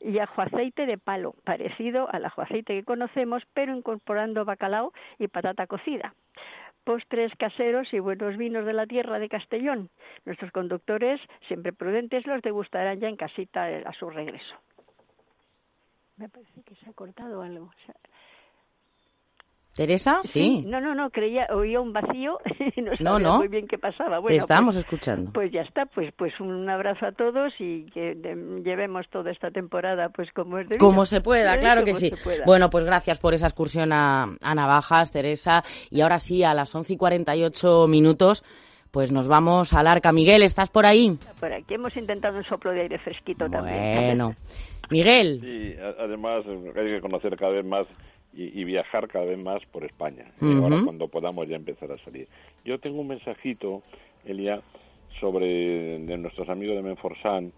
[0.00, 5.28] y ajo aceite de palo, parecido al ajo aceite que conocemos, pero incorporando bacalao y
[5.28, 6.14] patata cocida
[6.86, 9.90] postres caseros y buenos vinos de la tierra de Castellón.
[10.24, 14.54] Nuestros conductores, siempre prudentes, los degustarán ya en casita a su regreso.
[16.16, 17.72] Me parece que se ha cortado algo.
[19.76, 20.20] ¿Teresa?
[20.22, 20.62] Sí.
[20.66, 22.38] No, no, no, creía, oía un vacío
[22.76, 24.20] y no sabía muy bien qué pasaba.
[24.20, 25.30] Bueno, Te estamos pues, escuchando.
[25.34, 28.14] Pues ya está, pues pues un abrazo a todos y que
[28.64, 32.10] llevemos toda esta temporada pues como es Como se pueda, claro que sí.
[32.46, 35.62] Bueno, pues gracias por esa excursión a, Navajas, Teresa.
[35.90, 38.44] Y ahora sí, a las 11 y 48 minutos
[38.90, 40.10] pues nos vamos al arca.
[40.10, 41.18] Miguel, ¿estás por ahí?
[41.38, 44.06] Por aquí hemos intentado un soplo de aire fresquito también.
[44.06, 44.34] Bueno,
[44.88, 45.40] Miguel.
[45.42, 47.86] Sí, además hay que conocer cada vez más
[48.36, 52.28] y, viajar cada vez más por España, eh, ahora cuando podamos ya empezar a salir.
[52.64, 53.82] Yo tengo un mensajito,
[54.26, 54.60] Elia,
[55.20, 57.52] sobre de nuestros amigos de Menforsan,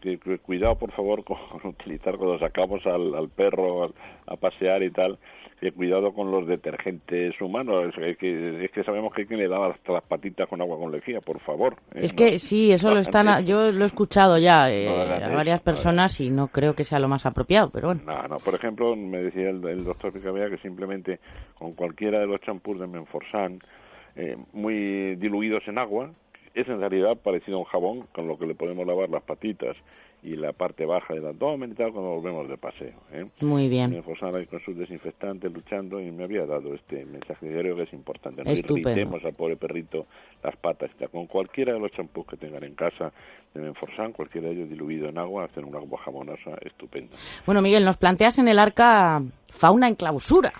[0.00, 3.92] que, cuidado por favor con, utilizar cuando sacamos al, perro
[4.26, 5.18] a, pasear y tal,
[5.64, 9.48] que cuidado con los detergentes humanos, es que, es que sabemos que hay que le
[9.48, 11.76] dar hasta las patitas con agua con lejía, por favor.
[11.94, 12.00] ¿eh?
[12.02, 16.20] Es que sí, eso lo están, yo lo he escuchado ya eh, a varias personas
[16.20, 18.02] y no creo que sea lo más apropiado, pero bueno.
[18.04, 21.18] No, no, por ejemplo, me decía el, doctor Picabea que simplemente
[21.58, 23.60] con cualquiera de los champús de Menforsan,
[24.16, 26.10] eh, muy diluidos en agua,
[26.54, 29.76] es en realidad parecido a un jabón con lo que le podemos lavar las patitas
[30.24, 32.94] y la parte baja del abdomen y tal cuando volvemos de paseo.
[33.12, 33.26] ¿eh?
[33.42, 33.90] Muy bien.
[33.90, 34.02] Me
[34.38, 38.42] ahí con sus desinfectantes luchando y me había dado este mensaje diario que es importante.
[38.42, 40.06] No irritemos al pobre perrito
[40.42, 40.90] las patas.
[41.12, 43.12] Con cualquiera de los champús que tengan en casa
[43.52, 47.14] de Menforsan, cualquiera de ellos diluido en agua, hacen un agua jamonosa estupenda.
[47.44, 50.54] Bueno, Miguel, nos planteas en el arca fauna en clausura.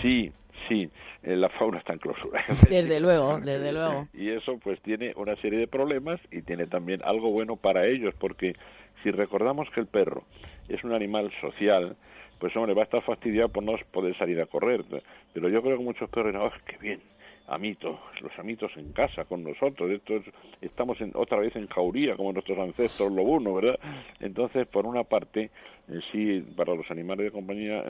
[0.00, 0.30] Sí,
[0.68, 0.90] sí.
[1.22, 2.44] Eh, la fauna está en clausura.
[2.70, 4.06] Desde luego, desde luego.
[4.14, 8.14] Y eso pues tiene una serie de problemas y tiene también algo bueno para ellos
[8.18, 8.54] porque
[9.02, 10.24] si recordamos que el perro
[10.68, 11.96] es un animal social,
[12.38, 14.84] pues hombre, va a estar fastidiado por no poder salir a correr.
[15.32, 17.00] Pero yo creo que muchos perros dirán, oh, qué bien,
[17.48, 20.22] amitos, los amitos en casa con nosotros, estos,
[20.60, 23.80] estamos en, otra vez en jauría como nuestros ancestros lobunos, ¿verdad?
[24.20, 25.50] Entonces, por una parte,
[25.88, 27.84] eh, sí, para los animales de compañía,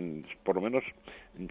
[0.44, 0.84] por lo menos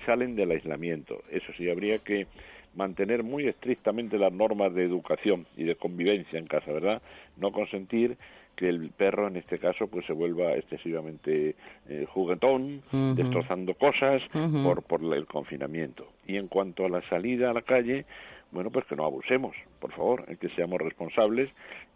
[0.06, 1.22] salen del aislamiento.
[1.30, 2.28] Eso sí, habría que
[2.76, 7.02] mantener muy estrictamente las normas de educación y de convivencia en casa, ¿verdad?
[7.36, 8.18] No consentir
[8.58, 11.56] que el perro en este caso pues se vuelva excesivamente
[11.88, 12.82] eh, juguetón,
[13.16, 14.22] destrozando cosas
[14.64, 16.08] por, por el confinamiento.
[16.26, 18.06] Y en cuanto a la salida a la calle,
[18.52, 21.50] bueno, pues que no abusemos, por favor, que seamos responsables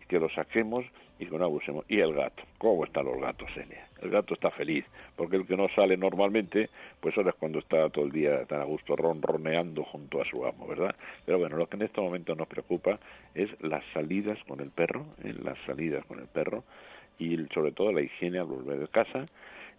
[0.08, 0.86] que lo saquemos
[1.22, 1.86] y no abusemos.
[1.88, 3.88] Y el gato, ¿cómo están los gatos, Celia?
[4.02, 4.84] El gato está feliz,
[5.16, 6.70] porque el que no sale normalmente,
[7.00, 10.44] pues ahora es cuando está todo el día tan a gusto ronroneando junto a su
[10.46, 10.96] amo, ¿verdad?
[11.26, 13.00] Pero bueno, lo que en este momento nos preocupa
[13.36, 15.34] es las salidas con el perro, ¿eh?
[15.44, 16.64] las salidas con el perro
[17.20, 19.26] y sobre todo la higiene al volver de casa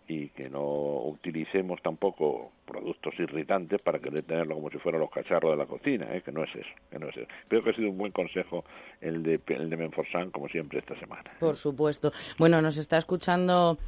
[0.09, 0.63] y que no
[1.05, 6.07] utilicemos tampoco productos irritantes para querer tenerlo como si fueran los cacharros de la cocina,
[6.15, 6.23] ¿eh?
[6.23, 7.29] que no es eso, que no es eso.
[7.49, 8.65] Creo que ha sido un buen consejo
[9.01, 11.31] el de, el de Menforsan, como siempre, esta semana.
[11.39, 12.13] Por supuesto.
[12.39, 13.79] Bueno, nos está escuchando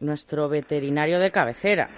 [0.00, 1.90] nuestro veterinario de cabecera.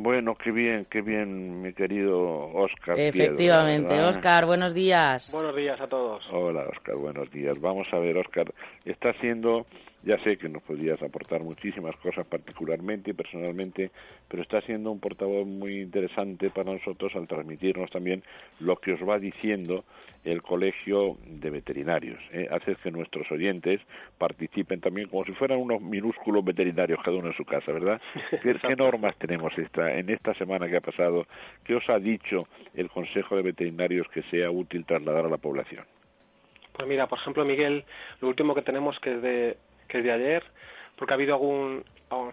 [0.00, 3.00] Bueno, qué bien, qué bien, mi querido Oscar.
[3.00, 5.32] Efectivamente, Oscar, buenos días.
[5.34, 6.24] Buenos días a todos.
[6.30, 7.60] Hola, Oscar, buenos días.
[7.60, 8.54] Vamos a ver, Oscar,
[8.84, 9.66] está siendo
[10.08, 13.90] ya sé que nos podrías aportar muchísimas cosas particularmente y personalmente,
[14.26, 18.22] pero está siendo un portavoz muy interesante para nosotros al transmitirnos también
[18.58, 19.84] lo que os va diciendo
[20.24, 22.18] el Colegio de Veterinarios.
[22.32, 22.48] ¿eh?
[22.50, 23.82] Hace que nuestros oyentes
[24.16, 28.00] participen también como si fueran unos minúsculos veterinarios cada uno en su casa, ¿verdad?
[28.42, 31.26] ¿Qué, ¿Qué, normas tenemos esta, en esta semana que ha pasado?
[31.64, 35.84] ¿Qué os ha dicho el Consejo de Veterinarios que sea útil trasladar a la población?
[36.72, 37.84] Pues mira, por ejemplo, Miguel,
[38.20, 39.56] lo último que tenemos que es de
[39.88, 40.44] que es de ayer,
[40.96, 41.84] porque ha habido algún,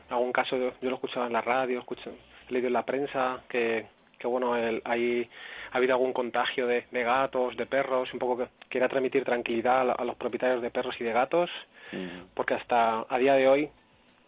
[0.09, 2.11] algún caso, yo lo he escuchado en la radio, escucho,
[2.49, 3.85] he leído en la prensa que,
[4.19, 5.29] que bueno, el, hay,
[5.71, 9.89] ha habido algún contagio de, de, gatos, de perros, un poco que quiera transmitir tranquilidad
[9.91, 11.49] a, los propietarios de perros y de gatos,
[12.33, 13.69] porque hasta a día de hoy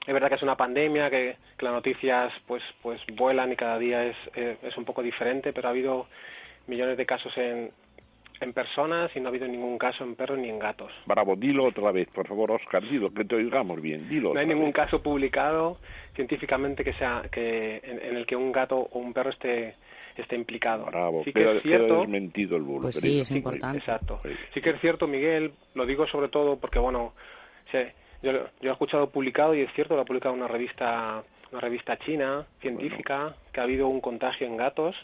[0.06, 3.78] es verdad que es una pandemia, que, que, las noticias pues pues vuelan y cada
[3.78, 6.08] día es, es un poco diferente, pero ha habido
[6.68, 7.72] millones de casos en,
[8.40, 10.92] en personas y no ha habido ningún caso en perros ni en gatos.
[11.06, 14.34] Bravo, dilo otra vez, por favor, Oscar, dilo, que te oigamos bien, dilo.
[14.34, 15.78] No hay ningún caso publicado
[16.16, 19.76] científicamente que sea que en, el que un gato o un perro esté
[20.16, 20.86] esté implicado.
[20.86, 22.84] Bravo, sí que es cierto, desmentido el bulo.
[22.84, 23.78] Pues sí, es importante.
[23.78, 24.20] Exacto.
[24.52, 27.14] Sí que es cierto, Miguel, lo digo sobre todo porque, bueno,
[28.24, 28.32] yo,
[28.62, 32.46] yo he escuchado publicado y es cierto, lo ha publicado una revista una revista china
[32.60, 34.96] científica que ha habido un contagio en gatos,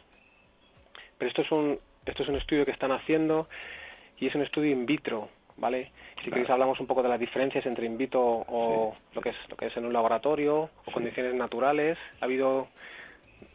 [1.17, 3.47] pero esto es un esto es un estudio que están haciendo
[4.17, 5.91] y es un estudio in vitro, ¿vale?
[6.23, 9.35] Si queréis hablamos un poco de las diferencias entre in vitro o lo que es
[9.49, 11.97] lo que es en un laboratorio o condiciones naturales.
[12.21, 12.67] Ha habido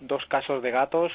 [0.00, 1.12] dos casos de gatos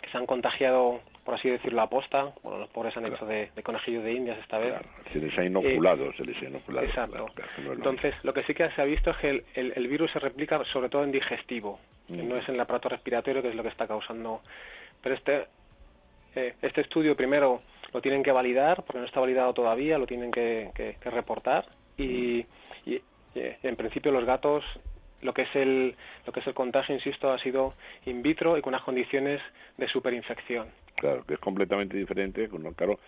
[0.00, 2.32] que se han contagiado, por así decirlo, a posta.
[2.42, 4.74] Bueno, los pobres han hecho de, de conejillos de indias esta vez.
[5.12, 6.86] Se les ha inoculado, se les ha inoculado.
[6.86, 7.26] Exacto.
[7.72, 10.62] Entonces, lo que sí que se ha visto es que el, el, virus se replica
[10.72, 13.88] sobre todo en digestivo, no es en el aparato respiratorio, que es lo que está
[13.88, 14.42] causando.
[15.02, 15.46] Pero este
[16.36, 17.62] este, este estudio primero
[17.92, 21.66] lo tienen que validar, porque no está validado todavía, lo tienen que, reportar.
[21.96, 22.44] Y,
[23.34, 24.64] en principio los gatos
[25.22, 25.94] lo que es el
[26.26, 27.74] lo que es el contagio insisto ha sido
[28.06, 29.40] in vitro y con unas condiciones
[29.76, 32.98] de superinfección claro que es completamente diferente claro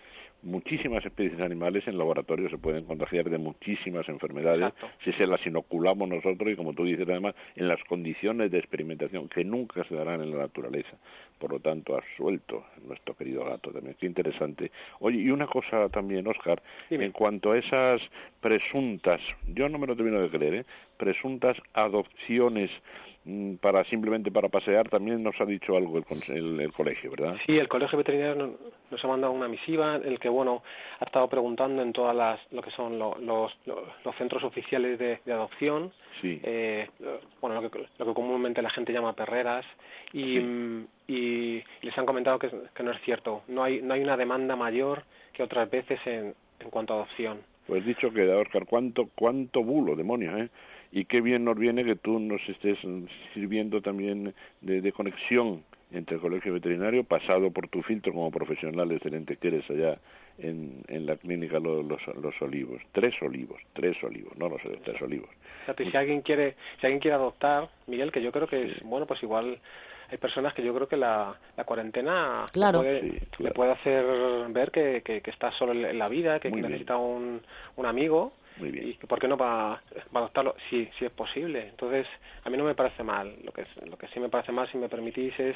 [0.41, 4.73] muchísimas especies animales en laboratorio se pueden contagiar de muchísimas enfermedades
[5.03, 9.27] si se las inoculamos nosotros y como tú dices además en las condiciones de experimentación
[9.27, 10.97] que nunca se darán en la naturaleza.
[11.39, 13.95] Por lo tanto ha suelto nuestro querido gato también.
[13.99, 14.71] Qué interesante.
[14.99, 18.01] Oye y una cosa también Oscar en cuanto a esas
[18.39, 20.65] presuntas yo no me lo termino de creer ¿eh?
[20.97, 22.71] presuntas adopciones
[23.61, 27.35] para simplemente para pasear, también nos ha dicho algo el, el, colegio, ¿verdad?
[27.45, 28.57] Sí, el colegio veterinario
[28.89, 30.63] nos, ha mandado una misiva en el que, bueno,
[30.99, 35.91] ha estado preguntando en todas las, lo que son los, los, centros oficiales de, adopción,
[36.21, 36.39] sí.
[36.43, 36.87] eh,
[37.41, 39.65] bueno, lo que, lo que comúnmente la gente llama perreras,
[40.13, 44.01] y, mm, y les han comentado que, que no es cierto, no hay, no hay
[44.01, 45.03] una demanda mayor
[45.33, 47.39] que otras veces en, en cuanto a adopción.
[47.67, 50.49] Pues dicho queda, Oscar, cuánto, cuánto bulo, demonios, ¿eh?
[50.91, 52.77] Y qué bien nos viene que tú nos estés
[53.33, 59.37] sirviendo también de, conexión entre el colegio veterinario, pasado por tu filtro como profesional excelente
[59.37, 59.97] que eres allá
[60.39, 62.81] en, en la clínica los, los, Olivos.
[62.91, 65.29] Tres olivos, tres olivos, no los tres olivos.
[65.77, 69.21] si alguien quiere, si alguien quiere adoptar, Miguel, que yo creo que es, bueno, pues
[69.21, 69.59] igual
[70.11, 74.05] hay personas que yo creo que la, la cuarentena le, puede, hacer
[74.49, 77.41] ver que, que, está solo en la vida, que, necesita un,
[77.75, 79.81] un amigo y por qué no va, a
[80.13, 81.67] adoptarlo si, si es posible.
[81.69, 82.07] Entonces,
[82.43, 83.35] a mí no me parece mal.
[83.43, 85.55] Lo que, lo que sí me parece mal, si me permitís, es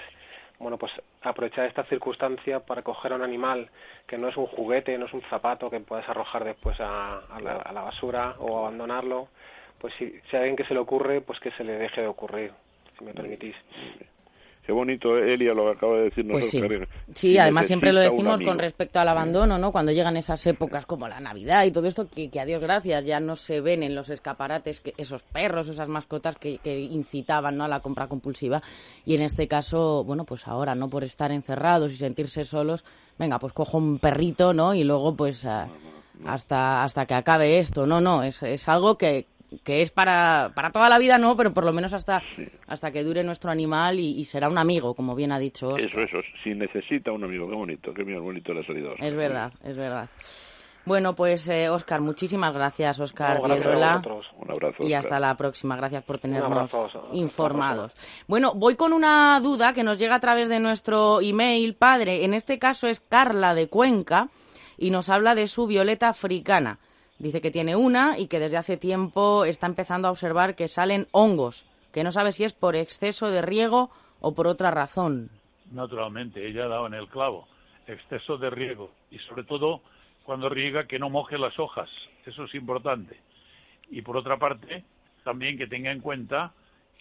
[0.60, 0.92] bueno, pues
[1.22, 3.70] aprovechar esta circunstancia para coger a un animal
[4.08, 7.40] que no es un juguete, no es un zapato que puedes arrojar después a, a,
[7.42, 9.28] la, a la, basura o abandonarlo.
[9.80, 12.08] Pues si, si a alguien que se le ocurre, pues que se le deje de
[12.08, 12.54] ocurrir,
[12.98, 13.56] si me permitís.
[14.66, 16.62] Qué bonito, Elia, lo que acaba de decir pues sí.
[17.14, 19.74] sí, además siempre lo decimos con respecto al abandono, ¿no?
[19.74, 23.04] Cuando llegan esas épocas como la Navidad y todo esto, que, que a Dios gracias
[23.04, 27.58] ya no se ven en los escaparates que esos perros, esas mascotas que, que incitaban
[27.58, 27.66] ¿no?
[27.66, 28.62] a la compra compulsiva.
[29.04, 30.90] Y en este caso, bueno, pues ahora, ¿no?
[30.90, 32.86] Por estar encerrados y sentirse solos,
[33.20, 34.74] venga, pues cojo un perrito, ¿no?
[34.74, 35.46] Y luego, pues...
[36.26, 37.86] hasta hasta que acabe esto.
[37.86, 39.26] No, no, es, es algo que,
[39.64, 42.22] que es para, para toda la vida, no, pero por lo menos hasta,
[42.68, 46.20] hasta que dure nuestro animal y, será un amigo, como bien ha dicho Eso, eso,
[46.44, 48.92] si necesita un amigo, qué bonito, qué bonito la salida.
[49.00, 50.10] Es verdad, es verdad.
[50.86, 54.84] Bueno, pues eh, Oscar, muchísimas gracias, Oscar Un abrazo.
[54.84, 55.78] Y hasta la próxima.
[55.78, 56.70] Gracias por tenernos
[57.14, 57.94] informados.
[58.28, 62.26] Bueno, voy con una duda que nos llega a través de nuestro email, padre.
[62.26, 64.28] En este caso es Carla de Cuenca
[64.78, 66.80] y nos habla de su violeta africana.
[67.24, 71.08] Dice que tiene una y que desde hace tiempo está empezando a observar que salen
[71.12, 75.30] hongos, que no sabe si es por exceso de riego o por otra razón.
[75.72, 77.48] Naturalmente, ella ha dado en el clavo.
[77.88, 79.80] Exceso de riego y sobre todo
[80.26, 81.90] cuando riega que no moje las hojas.
[82.26, 83.22] Eso es importante.
[83.90, 84.84] Y por otra parte,
[85.24, 86.52] también que tenga en cuenta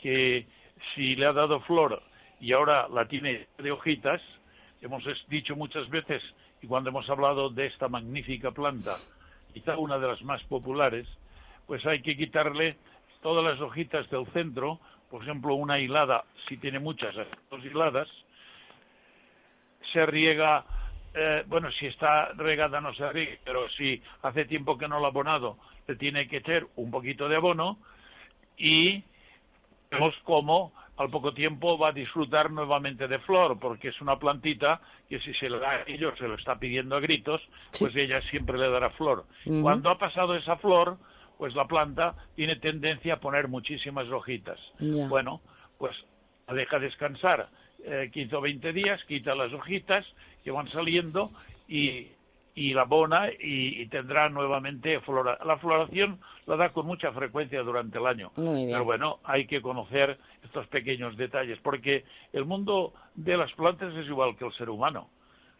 [0.00, 0.46] que
[0.94, 2.00] si le ha dado flor
[2.40, 4.22] y ahora la tiene de hojitas,
[4.82, 6.22] hemos dicho muchas veces
[6.62, 8.94] y cuando hemos hablado de esta magnífica planta
[9.52, 11.06] quizá una de las más populares,
[11.66, 12.76] pues hay que quitarle
[13.22, 14.80] todas las hojitas del centro,
[15.10, 17.14] por ejemplo, una hilada, si tiene muchas,
[17.50, 18.08] dos hiladas,
[19.92, 20.64] se riega,
[21.14, 25.06] eh, bueno, si está regada no se riega, pero si hace tiempo que no lo
[25.06, 27.78] ha abonado, le tiene que echar un poquito de abono
[28.56, 29.02] y
[29.90, 34.80] vemos cómo al poco tiempo va a disfrutar nuevamente de flor, porque es una plantita
[35.08, 37.40] que si se le da a ellos, se lo está pidiendo a gritos,
[37.78, 39.24] pues ella siempre le dará flor.
[39.62, 40.98] Cuando ha pasado esa flor,
[41.38, 44.58] pues la planta tiene tendencia a poner muchísimas hojitas.
[45.08, 45.40] Bueno,
[45.78, 45.96] pues
[46.46, 47.48] la deja descansar
[47.84, 50.04] eh, 15 o 20 días, quita las hojitas
[50.44, 51.30] que van saliendo
[51.68, 52.08] y
[52.54, 55.38] y la bona y, tendrá nuevamente flora.
[55.44, 58.30] La floración la da con mucha frecuencia durante el año.
[58.34, 64.06] Pero bueno, hay que conocer estos pequeños detalles, porque el mundo de las plantas es
[64.06, 65.08] igual que el ser humano.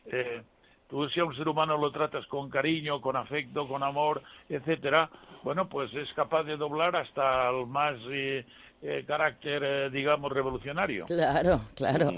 [0.06, 0.42] Eh,
[0.88, 5.08] tú si a un ser humano lo tratas con cariño, con afecto, con amor, etcétera,
[5.42, 8.44] bueno, pues es capaz de doblar hasta el más eh,
[8.84, 11.04] eh, carácter, eh, digamos, revolucionario.
[11.06, 12.10] Claro, claro.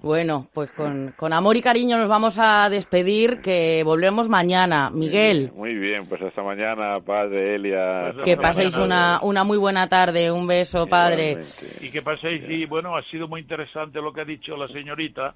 [0.00, 4.90] Bueno, pues con, con, amor y cariño nos vamos a despedir, que volvemos mañana.
[4.90, 5.50] Miguel.
[5.56, 8.12] Muy bien, pues hasta mañana, padre Elia.
[8.14, 10.30] Pues que paséis una, una muy buena tarde.
[10.30, 11.40] Un beso, padre.
[11.80, 15.34] Y que paséis, y bueno, ha sido muy interesante lo que ha dicho la señorita,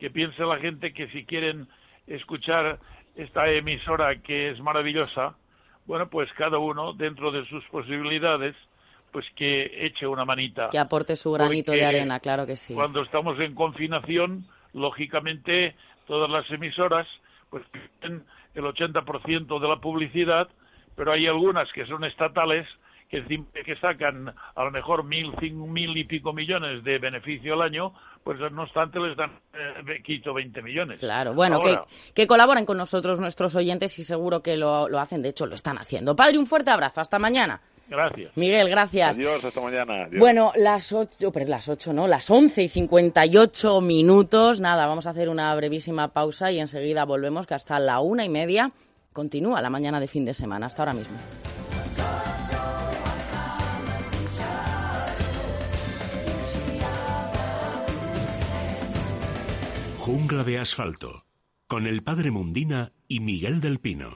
[0.00, 1.68] que piense la gente que si quieren
[2.08, 2.80] escuchar
[3.14, 5.36] esta emisora que es maravillosa,
[5.86, 8.56] bueno, pues cada uno, dentro de sus posibilidades,
[9.16, 10.68] pues que eche una manita.
[10.68, 12.74] Que aporte su granito de arena, claro que sí.
[12.74, 14.44] Cuando estamos en confinación,
[14.74, 15.74] lógicamente
[16.06, 17.06] todas las emisoras
[17.48, 17.64] pues
[17.98, 20.48] tienen el 80% de la publicidad,
[20.96, 22.66] pero hay algunas que son estatales
[23.08, 23.24] que,
[23.64, 27.94] que sacan a lo mejor mil, cinco, mil y pico millones de beneficio al año,
[28.22, 31.00] pues no obstante les dan eh, quito 20 millones.
[31.00, 31.74] Claro, bueno, que,
[32.14, 35.54] que, colaboren con nosotros nuestros oyentes y seguro que lo, lo hacen, de hecho lo
[35.54, 36.14] están haciendo.
[36.14, 37.62] Padre, un fuerte abrazo, hasta mañana.
[37.88, 38.36] Gracias.
[38.36, 39.16] Miguel, gracias.
[39.16, 40.08] Adiós, hasta mañana.
[40.18, 44.60] Bueno, las 8, pero las 8 no, las 11 y 58 minutos.
[44.60, 48.28] Nada, vamos a hacer una brevísima pausa y enseguida volvemos, que hasta la una y
[48.28, 48.72] media
[49.12, 50.66] continúa la mañana de fin de semana.
[50.66, 51.16] Hasta ahora mismo.
[59.98, 61.24] Jungla de asfalto,
[61.66, 64.14] con el padre Mundina y Miguel del Pino.